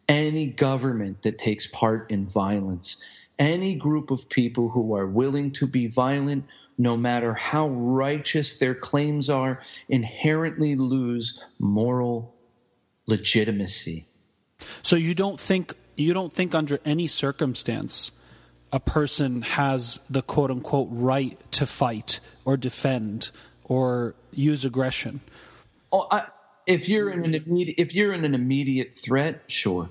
[0.07, 3.01] any government that takes part in violence,
[3.37, 6.45] any group of people who are willing to be violent,
[6.77, 12.33] no matter how righteous their claims are, inherently lose moral
[13.07, 14.05] legitimacy.
[14.81, 18.11] So you don't think you don't think under any circumstance
[18.71, 23.31] a person has the quote unquote right to fight or defend
[23.63, 25.21] or use aggression.
[25.91, 26.27] Oh, I,
[26.67, 29.89] if you're in an immediate, if you're in an immediate threat, sure.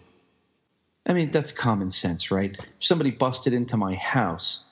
[1.06, 2.56] I mean that's common sense, right?
[2.56, 4.62] If somebody busted into my house,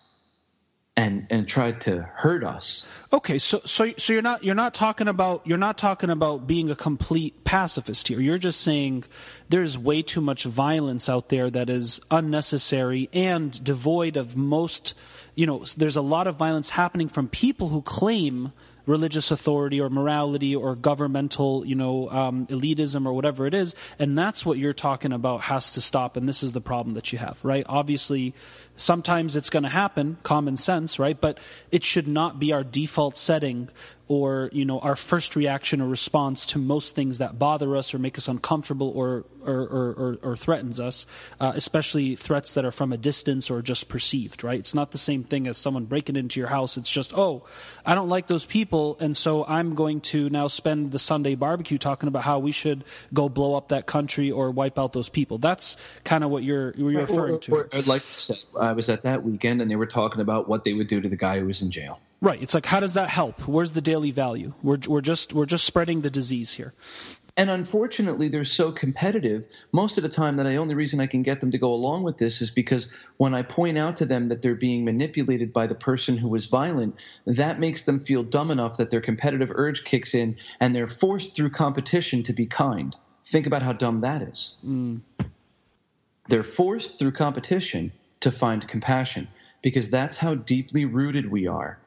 [0.96, 2.86] and and tried to hurt us.
[3.12, 6.70] Okay, so so so you're not you're not talking about you're not talking about being
[6.70, 8.20] a complete pacifist here.
[8.20, 9.04] You're just saying
[9.48, 14.94] there's way too much violence out there that is unnecessary and devoid of most,
[15.34, 18.52] you know, there's a lot of violence happening from people who claim
[18.86, 23.74] religious authority or morality or governmental, you know, um, elitism or whatever it is.
[23.98, 26.16] And that's what you're talking about has to stop.
[26.16, 27.66] And this is the problem that you have, right?
[27.68, 28.34] Obviously,
[28.76, 31.20] sometimes it's going to happen, common sense, right?
[31.20, 31.38] But
[31.70, 33.68] it should not be our default setting
[34.08, 37.98] or you know our first reaction or response to most things that bother us or
[37.98, 41.06] make us uncomfortable or or, or, or, or threatens us,
[41.38, 44.42] uh, especially threats that are from a distance or just perceived.
[44.44, 44.58] Right?
[44.58, 46.76] It's not the same thing as someone breaking into your house.
[46.76, 47.44] It's just oh,
[47.84, 51.78] I don't like those people, and so I'm going to now spend the Sunday barbecue
[51.78, 55.38] talking about how we should go blow up that country or wipe out those people.
[55.38, 57.82] That's kind of what you're you're referring or, to.
[57.86, 60.72] Like I said, I was at that weekend and they were talking about what they
[60.72, 62.00] would do to the guy who was in jail.
[62.20, 62.42] Right.
[62.42, 63.46] It's like how does that help?
[63.46, 64.54] Where's the daily value?
[64.62, 66.72] We're we're just we're just spreading the disease here.
[67.38, 69.46] And unfortunately, they're so competitive.
[69.70, 72.02] Most of the time, that the only reason I can get them to go along
[72.02, 75.66] with this is because when I point out to them that they're being manipulated by
[75.66, 79.84] the person who was violent, that makes them feel dumb enough that their competitive urge
[79.84, 82.96] kicks in and they're forced through competition to be kind.
[83.26, 84.56] Think about how dumb that is.
[84.64, 85.02] Mm.
[86.30, 89.28] They're forced through competition to find compassion
[89.60, 91.78] because that's how deeply rooted we are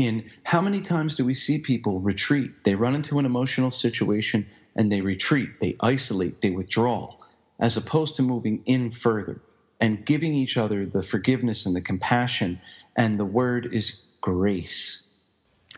[0.00, 2.64] in how many times do we see people retreat?
[2.64, 7.14] They run into an emotional situation and they retreat, they isolate, they withdraw,
[7.58, 9.42] as opposed to moving in further
[9.78, 12.60] and giving each other the forgiveness and the compassion.
[12.96, 15.06] And the word is grace.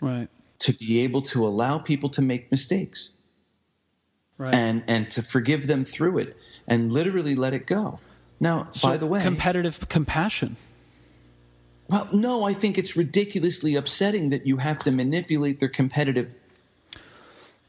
[0.01, 0.29] Right.
[0.61, 3.11] To be able to allow people to make mistakes.
[4.39, 4.55] Right.
[4.55, 6.37] And and to forgive them through it
[6.69, 7.99] and literally let it go.
[8.39, 10.57] Now, so by the way, competitive compassion.
[11.89, 16.35] Well, no, I think it's ridiculously upsetting that you have to manipulate their competitive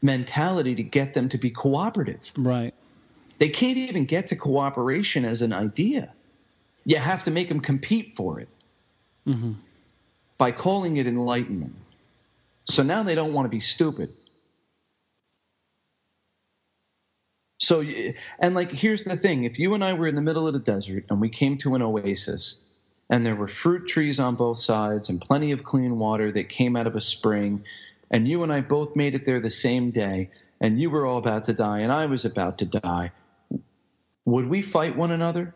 [0.00, 2.32] mentality to get them to be cooperative.
[2.36, 2.74] Right.
[3.38, 6.12] They can't even get to cooperation as an idea.
[6.84, 8.48] You have to make them compete for it
[9.26, 9.52] mm-hmm.
[10.38, 11.74] by calling it enlightenment.
[12.66, 14.10] So now they don't want to be stupid.
[17.58, 17.82] So,
[18.38, 20.58] and like, here's the thing if you and I were in the middle of the
[20.58, 22.58] desert and we came to an oasis
[23.10, 26.76] and there were fruit trees on both sides and plenty of clean water that came
[26.76, 27.64] out of a spring.
[28.10, 31.18] And you and I both made it there the same day, and you were all
[31.18, 33.12] about to die, and I was about to die.
[34.24, 35.54] Would we fight one another?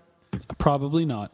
[0.59, 1.33] Probably not.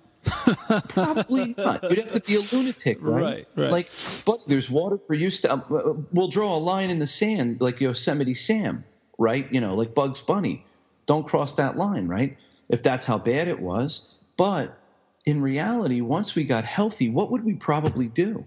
[0.88, 1.82] Probably not.
[1.90, 3.22] You'd have to be a lunatic, right?
[3.22, 3.70] Right, right.
[3.70, 3.90] Like,
[4.24, 5.30] but there's water for you.
[5.30, 8.84] To, uh, we'll draw a line in the sand, like Yosemite Sam,
[9.18, 9.50] right?
[9.52, 10.64] You know, like Bugs Bunny.
[11.06, 12.38] Don't cross that line, right?
[12.68, 14.14] If that's how bad it was.
[14.36, 14.78] But
[15.24, 18.44] in reality, once we got healthy, what would we probably do?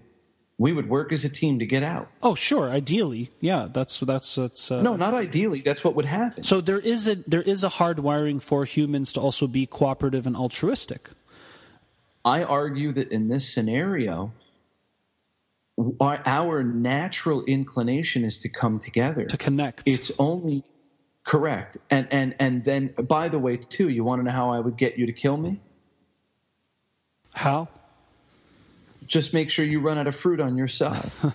[0.58, 2.08] We would work as a team to get out.
[2.20, 2.68] Oh, sure.
[2.68, 3.68] Ideally, yeah.
[3.72, 4.72] That's that's that's.
[4.72, 4.82] Uh...
[4.82, 5.60] No, not ideally.
[5.60, 6.42] That's what would happen.
[6.42, 10.26] So there is a there is a hard wiring for humans to also be cooperative
[10.26, 11.10] and altruistic.
[12.24, 14.32] I argue that in this scenario,
[16.00, 19.84] our, our natural inclination is to come together, to connect.
[19.86, 20.64] It's only
[21.24, 21.78] correct.
[21.88, 24.76] And and and then, by the way, too, you want to know how I would
[24.76, 25.60] get you to kill me?
[27.38, 27.68] How?
[29.06, 31.08] Just make sure you run out of fruit on your side.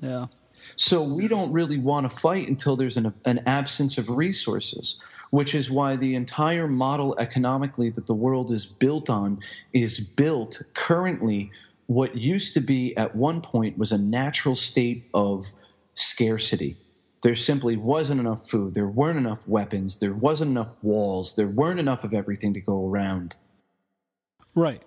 [0.00, 0.26] yeah.
[0.74, 4.96] So we don't really want to fight until there's an, an absence of resources,
[5.30, 9.38] which is why the entire model economically that the world is built on
[9.72, 11.52] is built currently.
[11.86, 15.46] What used to be at one point was a natural state of
[15.94, 16.76] scarcity.
[17.24, 18.74] There simply wasn't enough food.
[18.74, 19.98] There weren't enough weapons.
[19.98, 21.34] There wasn't enough walls.
[21.36, 23.34] There weren't enough of everything to go around.
[24.54, 24.82] Right.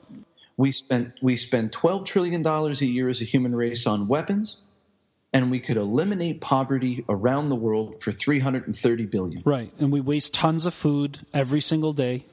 [0.55, 4.57] We spent we spend twelve trillion dollars a year as a human race on weapons,
[5.33, 9.41] and we could eliminate poverty around the world for three hundred and thirty billion.
[9.43, 12.27] Right, and we waste tons of food every single day.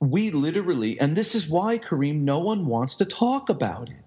[0.00, 4.02] We literally, and this is why Kareem, no one wants to talk about it.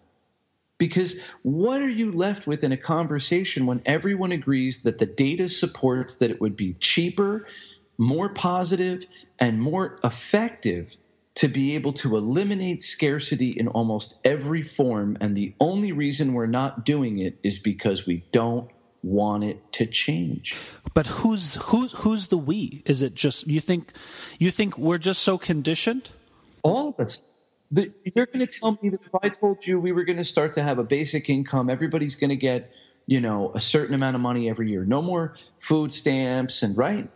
[0.80, 5.48] Because what are you left with in a conversation when everyone agrees that the data
[5.48, 7.46] supports that it would be cheaper,
[8.00, 9.06] more positive,
[9.38, 10.96] and more effective
[11.36, 15.18] to be able to eliminate scarcity in almost every form.
[15.22, 18.70] And the only reason we're not doing it is because we don't
[19.04, 20.56] want it to change.
[20.94, 22.84] But who's who's who's the we?
[22.86, 23.94] Is it just you think
[24.38, 26.10] you think we're just so conditioned?
[26.64, 27.29] All of us.
[27.72, 30.24] The, you're going to tell me that if I told you we were going to
[30.26, 32.72] start to have a basic income, everybody's going to get
[33.08, 34.86] you know a certain amount of money every year.
[34.86, 37.10] No more food stamps and right.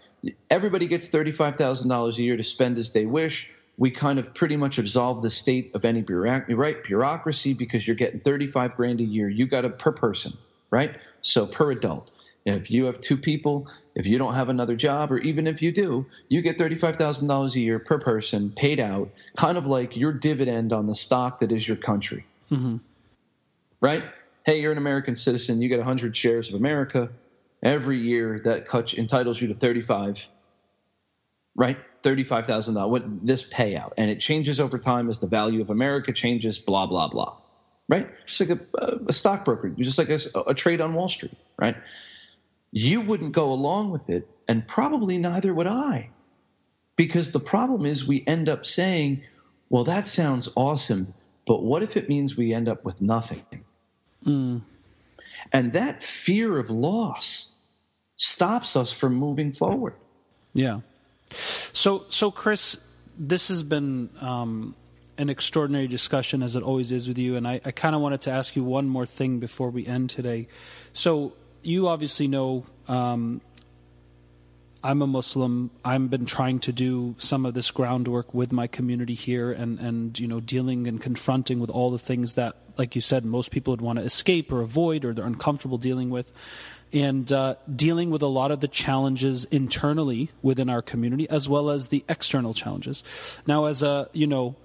[0.50, 4.20] Everybody gets thirty five thousand dollars a year to spend as they wish we kind
[4.20, 6.84] of pretty much absolve the state of any bureaucracy, right?
[6.84, 9.28] Bureaucracy because you're getting 35 grand a year.
[9.30, 10.34] You got it per person,
[10.70, 10.96] right?
[11.22, 12.12] So per adult.
[12.46, 15.72] If you have two people, if you don't have another job, or even if you
[15.72, 20.74] do, you get $35,000 a year per person paid out, kind of like your dividend
[20.74, 22.26] on the stock that is your country.
[22.52, 22.78] Mm-hmm.
[23.80, 24.04] Right?
[24.46, 25.62] Hey, you're an American citizen.
[25.62, 27.10] You get 100 shares of America.
[27.62, 30.28] Every year that cuts, entitles you to 35,
[31.56, 31.78] right?
[32.04, 32.92] thirty-five thousand dollars.
[32.92, 36.60] What this payout, and it changes over time as the value of America changes.
[36.60, 37.38] Blah blah blah.
[37.90, 38.10] Right?
[38.26, 41.36] Just like a, a stockbroker, just like a, a trade on Wall Street.
[41.58, 41.76] Right?
[42.76, 46.10] You wouldn't go along with it, and probably neither would I,
[46.96, 49.22] because the problem is we end up saying,
[49.70, 51.14] "Well, that sounds awesome,
[51.46, 53.46] but what if it means we end up with nothing?"
[54.26, 54.62] Mm.
[55.52, 57.52] And that fear of loss
[58.16, 59.94] stops us from moving forward.
[60.56, 60.80] Yeah.
[61.30, 62.78] So, so Chris,
[63.18, 64.76] this has been um,
[65.18, 67.36] an extraordinary discussion as it always is with you.
[67.36, 70.10] And I, I kind of wanted to ask you one more thing before we end
[70.10, 70.48] today.
[70.94, 71.34] So
[71.64, 73.42] you obviously know um,
[74.84, 75.72] I'm a Muslim.
[75.86, 80.20] I've been trying to do some of this groundwork with my community here, and and
[80.20, 83.72] you know dealing and confronting with all the things that, like you said, most people
[83.72, 86.34] would want to escape or avoid, or they're uncomfortable dealing with,
[86.92, 91.70] and uh, dealing with a lot of the challenges internally within our community, as well
[91.70, 93.06] as the external challenges.
[93.48, 94.58] Now, as a you know,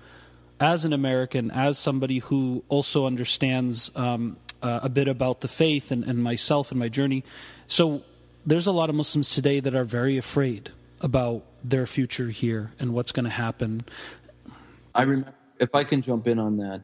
[0.59, 5.91] as an American, as somebody who also understands um, uh, a bit about the faith
[5.91, 7.25] and, and myself and my journey,
[7.67, 8.03] so
[8.47, 12.95] there's a lot of Muslims today that are very afraid about their future here and
[12.95, 13.85] what's going to happen.
[14.95, 16.83] I remember, if I can jump in on that,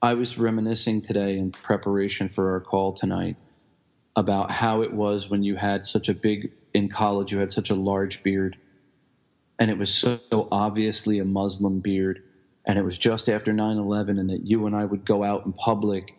[0.00, 3.36] I was reminiscing today in preparation for our call tonight
[4.16, 7.70] about how it was when you had such a big, in college, you had such
[7.70, 8.56] a large beard.
[9.58, 12.22] And it was so, so obviously a Muslim beard.
[12.64, 15.46] And it was just after 9 11, and that you and I would go out
[15.46, 16.14] in public,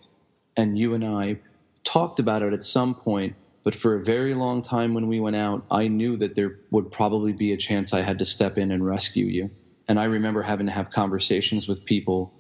[0.60, 1.40] and you and I
[1.84, 5.36] talked about it at some point but for a very long time when we went
[5.36, 8.72] out, I knew that there would probably be a chance I had to step in
[8.72, 9.52] and rescue you.
[9.88, 12.34] And I remember having to have conversations with people,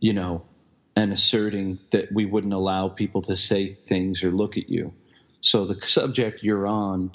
[0.00, 0.42] you know,
[0.96, 4.92] and asserting that we wouldn't allow people to say things or look at you.
[5.40, 7.12] So the subject you're on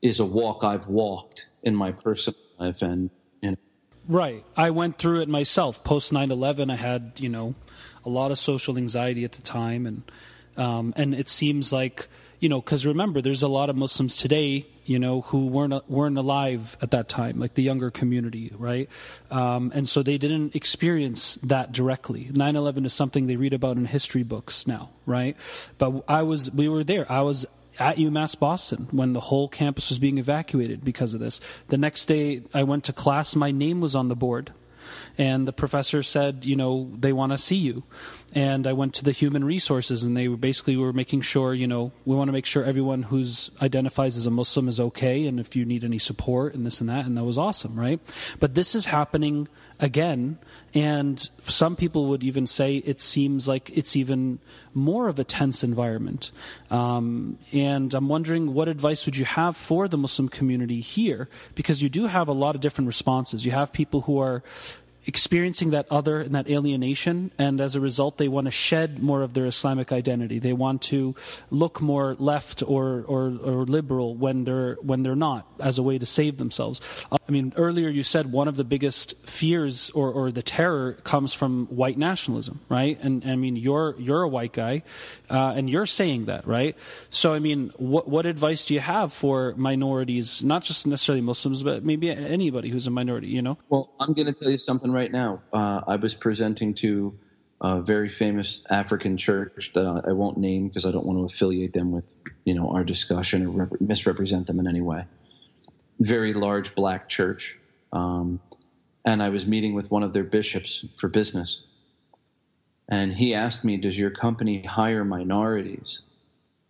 [0.00, 3.10] is a walk I've walked in my personal life and.
[4.08, 4.42] Right.
[4.56, 5.84] I went through it myself.
[5.84, 7.54] Post 9/11 I had, you know,
[8.08, 10.02] a lot of social anxiety at the time and
[10.56, 12.08] um, and it seems like
[12.40, 16.16] you know, because remember, there's a lot of Muslims today, you know, who weren't weren't
[16.16, 18.88] alive at that time, like the younger community, right?
[19.30, 22.26] Um, and so they didn't experience that directly.
[22.26, 25.36] 9/11 is something they read about in history books now, right?
[25.78, 27.10] But I was, we were there.
[27.10, 27.44] I was
[27.80, 31.40] at UMass Boston when the whole campus was being evacuated because of this.
[31.68, 33.34] The next day, I went to class.
[33.36, 34.52] My name was on the board
[35.16, 37.82] and the professor said, you know, they want to see you.
[38.34, 41.92] And I went to the human resources, and they basically were making sure, you know,
[42.04, 45.56] we want to make sure everyone who's identifies as a Muslim is okay, and if
[45.56, 48.00] you need any support and this and that, and that was awesome, right?
[48.38, 49.48] But this is happening
[49.80, 50.38] again,
[50.74, 54.38] and some people would even say it seems like it's even
[54.74, 56.30] more of a tense environment.
[56.70, 61.28] Um, and I'm wondering what advice would you have for the Muslim community here?
[61.54, 63.46] Because you do have a lot of different responses.
[63.46, 64.42] You have people who are
[65.08, 69.22] experiencing that other and that alienation, and as a result, they want to shed more
[69.22, 70.38] of their Islamic identity.
[70.38, 71.14] They want to
[71.50, 75.98] look more left or, or, or liberal when they're when they're not, as a way
[75.98, 76.80] to save themselves.
[77.10, 81.32] I mean, earlier you said one of the biggest fears or, or the terror comes
[81.32, 82.98] from white nationalism, right?
[83.02, 84.82] And, and I mean, you're you're a white guy,
[85.30, 86.76] uh, and you're saying that, right?
[87.08, 91.62] So, I mean, what what advice do you have for minorities, not just necessarily Muslims,
[91.62, 93.28] but maybe anybody who's a minority?
[93.28, 93.56] You know?
[93.70, 95.42] Well, I'm going to tell you something right now.
[95.52, 97.18] Uh, I was presenting to
[97.60, 101.72] a very famous African church that I won't name because I don't want to affiliate
[101.72, 102.04] them with,
[102.44, 105.04] you know, our discussion or rep- misrepresent them in any way.
[106.00, 107.56] Very large black church,
[107.92, 108.40] um,
[109.04, 111.64] and I was meeting with one of their bishops for business,
[112.88, 116.02] and he asked me, "Does your company hire minorities?"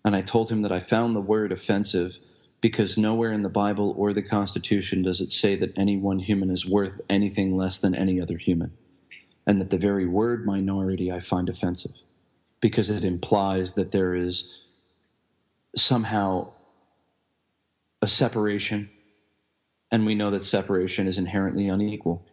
[0.05, 2.16] And I told him that I found the word offensive
[2.61, 6.51] because nowhere in the Bible or the Constitution does it say that any one human
[6.51, 8.73] is worth anything less than any other human.
[9.47, 11.93] And that the very word minority I find offensive
[12.61, 14.65] because it implies that there is
[15.77, 16.53] somehow
[18.03, 18.91] a separation,
[19.91, 22.27] and we know that separation is inherently unequal.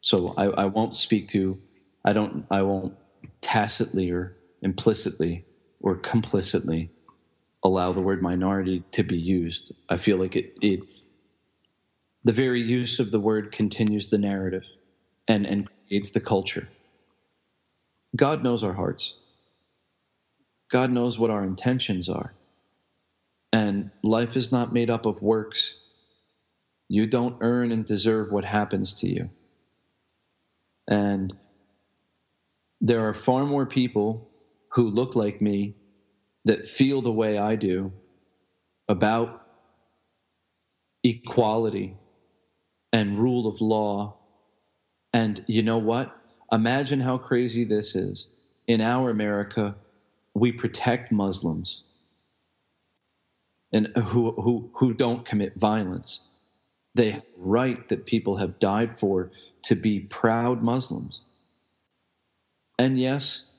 [0.00, 1.58] So I, I won't speak to,
[2.04, 2.94] I don't, I won't
[3.40, 5.44] tacitly or implicitly
[5.80, 6.90] or complicitly
[7.64, 9.72] allow the word minority to be used.
[9.88, 10.80] I feel like it, it
[12.24, 14.64] the very use of the word continues the narrative
[15.28, 16.68] and, and creates the culture.
[18.16, 19.16] God knows our hearts.
[20.70, 22.34] God knows what our intentions are.
[23.52, 25.76] And life is not made up of works.
[26.88, 29.30] You don't earn and deserve what happens to you.
[30.88, 31.34] And
[32.82, 34.28] there are far more people
[34.74, 35.77] who look like me
[36.48, 37.92] that feel the way I do
[38.88, 39.46] about
[41.04, 41.94] equality
[42.90, 44.16] and rule of law.
[45.12, 46.16] And you know what?
[46.50, 48.28] Imagine how crazy this is.
[48.66, 49.76] In our America,
[50.32, 51.84] we protect Muslims
[53.70, 56.20] and who, who, who don't commit violence.
[56.94, 59.30] They have right that people have died for
[59.64, 61.20] to be proud Muslims.
[62.78, 63.50] And yes,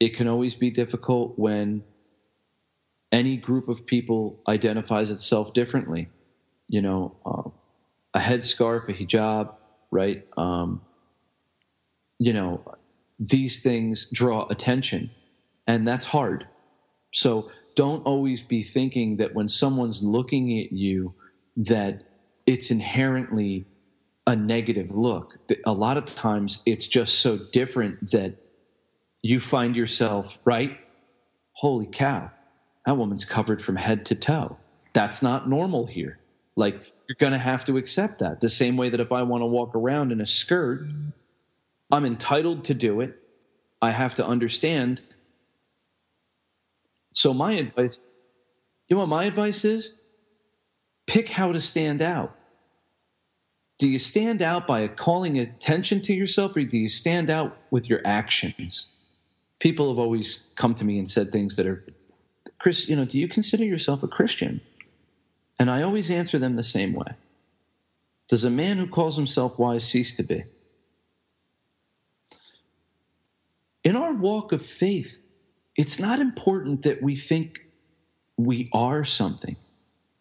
[0.00, 1.82] it can always be difficult when
[3.12, 6.08] any group of people identifies itself differently.
[6.68, 7.50] You know, uh,
[8.14, 9.54] a headscarf, a hijab,
[9.90, 10.26] right?
[10.36, 10.82] Um,
[12.18, 12.62] you know,
[13.18, 15.10] these things draw attention,
[15.66, 16.46] and that's hard.
[17.12, 21.14] So don't always be thinking that when someone's looking at you
[21.58, 22.02] that
[22.46, 23.66] it's inherently
[24.26, 25.36] a negative look.
[25.64, 28.36] A lot of times it's just so different that
[29.22, 30.78] you find yourself, right?
[31.52, 32.30] Holy cow,
[32.88, 34.56] that woman's covered from head to toe.
[34.94, 36.18] That's not normal here.
[36.56, 38.40] Like, you're going to have to accept that.
[38.40, 40.88] The same way that if I want to walk around in a skirt,
[41.90, 43.14] I'm entitled to do it.
[43.82, 45.02] I have to understand.
[47.12, 48.00] So, my advice,
[48.88, 49.94] you know what my advice is?
[51.06, 52.34] Pick how to stand out.
[53.78, 57.90] Do you stand out by calling attention to yourself, or do you stand out with
[57.90, 58.86] your actions?
[59.58, 61.84] People have always come to me and said things that are,
[62.58, 64.60] Chris, you know, do you consider yourself a Christian?
[65.58, 67.12] And I always answer them the same way
[68.28, 70.44] Does a man who calls himself wise cease to be?
[73.84, 75.20] In our walk of faith,
[75.76, 77.60] it's not important that we think
[78.38, 79.56] we are something.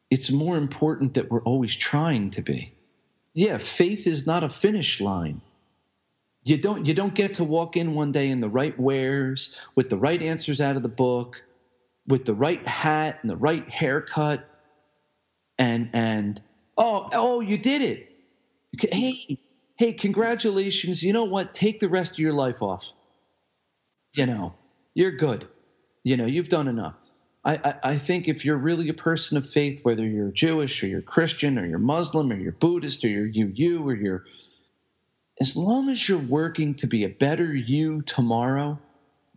[0.09, 2.73] It's more important that we're always trying to be.
[3.33, 5.41] Yeah, faith is not a finish line.
[6.43, 9.89] You don't you don't get to walk in one day in the right wares with
[9.89, 11.43] the right answers out of the book,
[12.08, 14.47] with the right hat and the right haircut
[15.58, 16.41] and and
[16.78, 18.10] oh oh you did it.
[18.91, 19.39] Hey
[19.78, 21.03] hey congratulations.
[21.03, 21.53] You know what?
[21.53, 22.86] Take the rest of your life off.
[24.14, 24.55] You know
[24.93, 25.47] you're good.
[26.03, 26.95] You know you've done enough.
[27.45, 31.01] I, I, think if you're really a person of faith whether you're jewish or you're
[31.01, 34.26] christian or you're muslim or you're buddhist or you're you you or you're
[35.39, 38.78] as long as you're working to be a better you tomorrow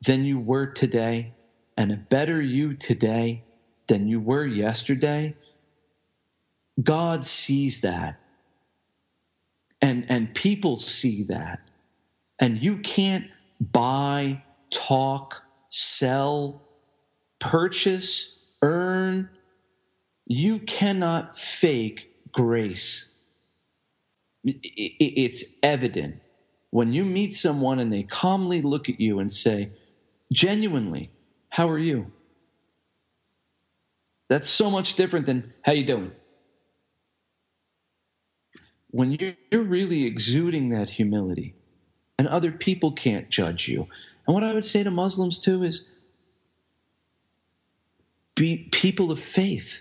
[0.05, 1.33] than you were today
[1.81, 3.43] and a better you today
[3.89, 5.35] than you were yesterday
[6.83, 8.21] God sees that.
[9.83, 11.61] And, and people see that.
[12.39, 13.27] And you can't
[13.61, 16.63] buy, talk, sell,
[17.39, 19.31] purchase, earn.
[20.27, 23.13] You cannot fake grace.
[24.45, 26.21] It's evident
[26.71, 29.71] when you meet someone and they calmly look at you and say,
[30.33, 31.11] genuinely,
[31.51, 32.13] how are you?
[34.29, 36.13] That's so much different than how you doing?
[38.91, 41.55] when you're really exuding that humility
[42.19, 43.87] and other people can't judge you.
[44.27, 45.91] And what I would say to Muslims too is
[48.35, 49.81] be people of faith.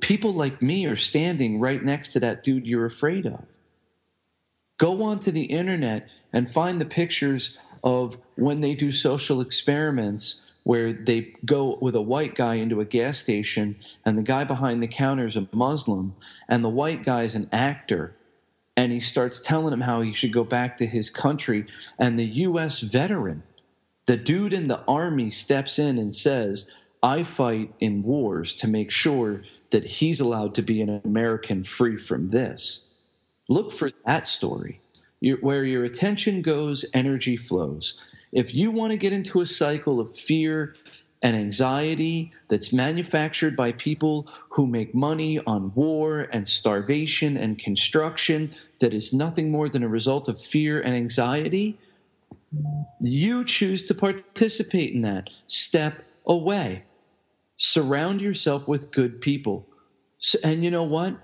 [0.00, 3.44] People like me are standing right next to that dude you're afraid of.
[4.78, 10.92] Go onto the internet and find the pictures of when they do social experiments where
[10.92, 14.88] they go with a white guy into a gas station and the guy behind the
[14.88, 16.12] counter is a Muslim
[16.48, 18.12] and the white guy is an actor
[18.76, 21.66] and he starts telling him how he should go back to his country
[21.96, 23.44] and the US veteran
[24.06, 26.68] the dude in the army steps in and says
[27.04, 31.98] I fight in wars to make sure that he's allowed to be an American free
[31.98, 32.84] from this.
[33.48, 34.80] Look for that story
[35.40, 37.98] where your attention goes energy flows
[38.32, 40.74] if you want to get into a cycle of fear
[41.22, 48.54] and anxiety that's manufactured by people who make money on war and starvation and construction
[48.80, 51.78] that is nothing more than a result of fear and anxiety,
[53.00, 55.30] you choose to participate in that.
[55.46, 55.94] Step
[56.26, 56.82] away.
[57.56, 59.66] Surround yourself with good people.
[60.44, 61.16] And you know what?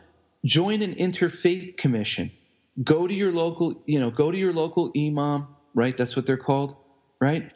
[0.45, 2.33] Join an interfaith commission.
[2.83, 5.97] Go to your local, you know, go to your local imam, right?
[5.97, 6.77] That's what they're called
[7.23, 7.53] right?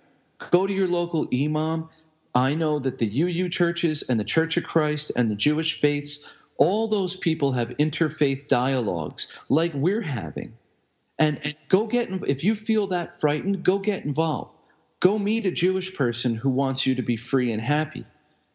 [0.53, 1.89] Go to your local imam.
[2.35, 6.25] I know that the UU churches and the Church of Christ and the Jewish faiths,
[6.57, 10.53] all those people have interfaith dialogues like we're having.
[11.19, 14.53] And, and go get, if you feel that frightened, go get involved.
[15.01, 18.07] Go meet a Jewish person who wants you to be free and happy.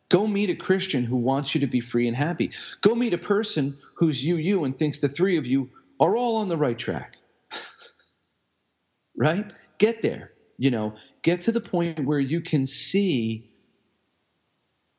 [0.08, 2.52] Go meet a Christian who wants you to be free and happy.
[2.80, 5.70] Go meet a person who's UU and thinks the three of you
[6.02, 7.16] are all on the right track.
[9.16, 9.50] right?
[9.78, 10.32] Get there.
[10.58, 13.50] You know get to the point where you can see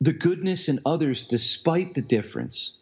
[0.00, 2.76] the goodness in others despite the difference.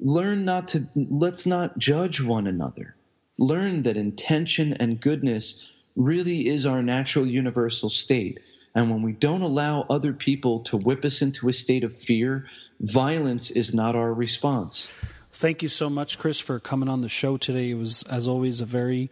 [0.00, 2.94] Learn not to let's not judge one another.
[3.38, 8.40] Learn that intention and goodness really is our natural universal state.
[8.74, 12.46] And when we don't allow other people to whip us into a state of fear
[12.80, 14.92] violence is not our response
[15.34, 18.60] thank you so much chris for coming on the show today it was as always
[18.60, 19.10] a very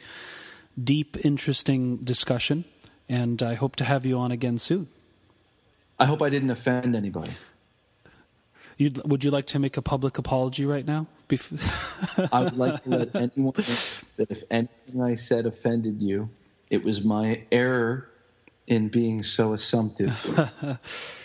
[0.82, 2.64] deep interesting discussion
[3.08, 4.88] and I hope to have you on again soon.
[5.98, 7.32] I hope I didn't offend anybody.
[8.78, 12.82] You'd, would you like to make a public apology right now Bef- I would like
[12.84, 13.64] to let anyone know
[14.16, 16.30] that if anything I said offended you,
[16.70, 18.08] it was my error
[18.66, 20.10] in being so assumptive.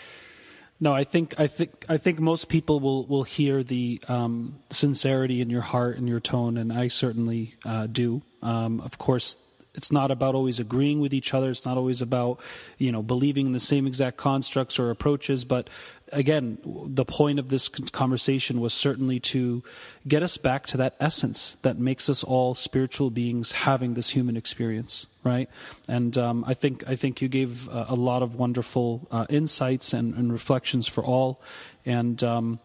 [0.80, 5.40] no, I think I think I think most people will will hear the um, sincerity
[5.40, 8.22] in your heart and your tone, and I certainly uh, do.
[8.42, 9.36] Um, of course,
[9.74, 11.50] it's not about always agreeing with each other.
[11.50, 12.40] It's not always about
[12.78, 15.44] you know believing in the same exact constructs or approaches.
[15.44, 15.68] But
[16.12, 19.62] again, the point of this conversation was certainly to
[20.06, 24.36] get us back to that essence that makes us all spiritual beings having this human
[24.36, 25.48] experience, right?
[25.86, 29.92] And um, I think I think you gave a, a lot of wonderful uh, insights
[29.92, 31.40] and, and, reflections for all,
[31.86, 32.22] and.
[32.22, 32.60] Um,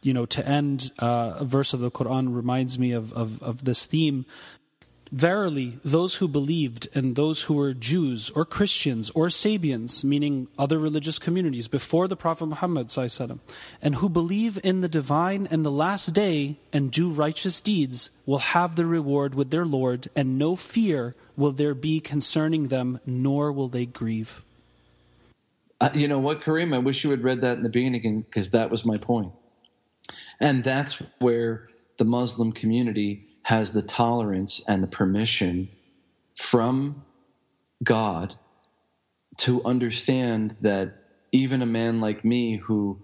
[0.00, 3.64] you know, to end, uh, a verse of the Quran reminds me of, of, of
[3.64, 4.26] this theme
[5.10, 10.78] Verily, those who believed and those who were Jews or Christians or Sabians, meaning other
[10.78, 12.92] religious communities, before the Prophet Muhammad,
[13.82, 18.38] and who believe in the divine and the last day and do righteous deeds, will
[18.38, 23.50] have the reward with their Lord, and no fear will there be concerning them, nor
[23.52, 24.42] will they grieve.
[25.80, 26.74] Uh, you know what, Kareem?
[26.74, 29.32] I wish you had read that in the beginning because that was my point.
[30.40, 35.70] And that's where the Muslim community has the tolerance and the permission
[36.36, 37.04] from
[37.84, 38.34] God
[39.38, 40.94] to understand that
[41.32, 43.00] even a man like me who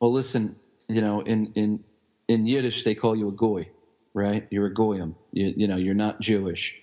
[0.00, 0.56] well listen
[0.88, 1.84] you know in in
[2.28, 3.68] in yiddish they call you a goy
[4.14, 4.46] right?
[4.50, 5.16] You're a goyim.
[5.32, 6.74] You, you know you're not jewish.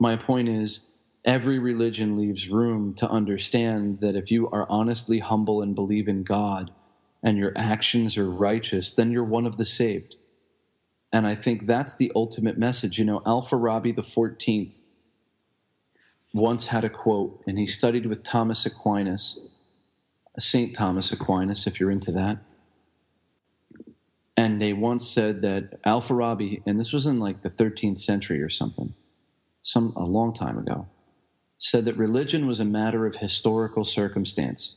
[0.00, 0.86] My point is
[1.24, 6.24] every religion leaves room to understand that if you are honestly humble and believe in
[6.24, 6.70] god
[7.22, 10.16] and your actions are righteous then you're one of the saved
[11.12, 12.98] and I think that's the ultimate message.
[12.98, 14.74] You know, Al-Farabi the 14th
[16.32, 19.38] once had a quote, and he studied with Thomas Aquinas,
[20.38, 20.74] St.
[20.74, 22.38] Thomas Aquinas, if you're into that.
[24.36, 28.48] And they once said that Al-Farabi, and this was in like the 13th century or
[28.48, 28.94] something,
[29.62, 30.86] some a long time ago,
[31.58, 34.76] said that religion was a matter of historical circumstance.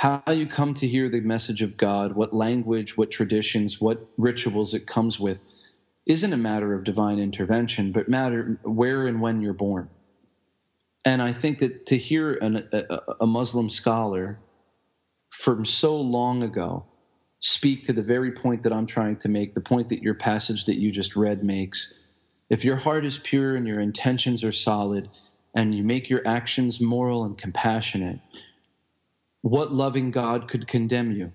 [0.00, 4.72] How you come to hear the message of God, what language, what traditions, what rituals
[4.72, 5.38] it comes with,
[6.06, 9.90] isn't a matter of divine intervention, but matter where and when you're born.
[11.04, 12.82] And I think that to hear an, a,
[13.20, 14.38] a Muslim scholar
[15.28, 16.86] from so long ago
[17.40, 20.64] speak to the very point that I'm trying to make, the point that your passage
[20.64, 21.92] that you just read makes,
[22.48, 25.10] if your heart is pure and your intentions are solid,
[25.54, 28.20] and you make your actions moral and compassionate,
[29.42, 31.32] what loving God could condemn you?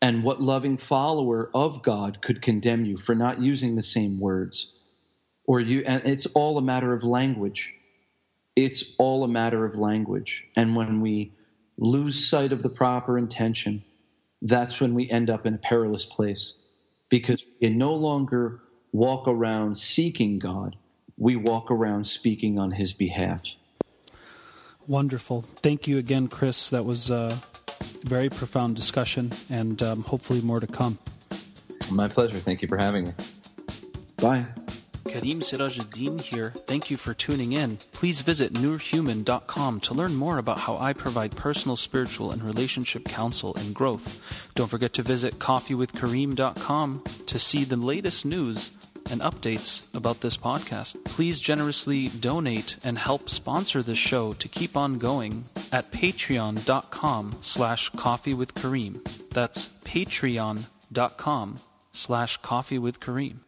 [0.00, 4.72] And what loving follower of God could condemn you for not using the same words?
[5.46, 7.72] Or you and it's all a matter of language.
[8.56, 10.44] It's all a matter of language.
[10.56, 11.32] And when we
[11.78, 13.84] lose sight of the proper intention,
[14.42, 16.54] that's when we end up in a perilous place.
[17.08, 18.60] Because we no longer
[18.92, 20.76] walk around seeking God,
[21.16, 23.42] we walk around speaking on his behalf.
[24.86, 25.42] Wonderful.
[25.62, 26.70] Thank you again, Chris.
[26.70, 27.38] That was a
[28.04, 30.98] very profound discussion and um, hopefully more to come.
[31.90, 32.38] My pleasure.
[32.38, 33.12] Thank you for having me.
[34.20, 34.46] Bye.
[35.04, 36.50] Kareem Sirajuddin here.
[36.66, 37.76] Thank you for tuning in.
[37.92, 43.54] Please visit nurhuman.com to learn more about how I provide personal, spiritual, and relationship counsel
[43.56, 44.24] and growth.
[44.54, 51.04] Don't forget to visit coffeewithkareem.com to see the latest news and updates about this podcast.
[51.04, 57.88] Please generously donate and help sponsor this show to keep on going at patreon.com slash
[57.90, 59.02] coffee with Kareem.
[59.30, 61.58] That's patreon.com
[61.92, 63.38] slash coffee with Kareem.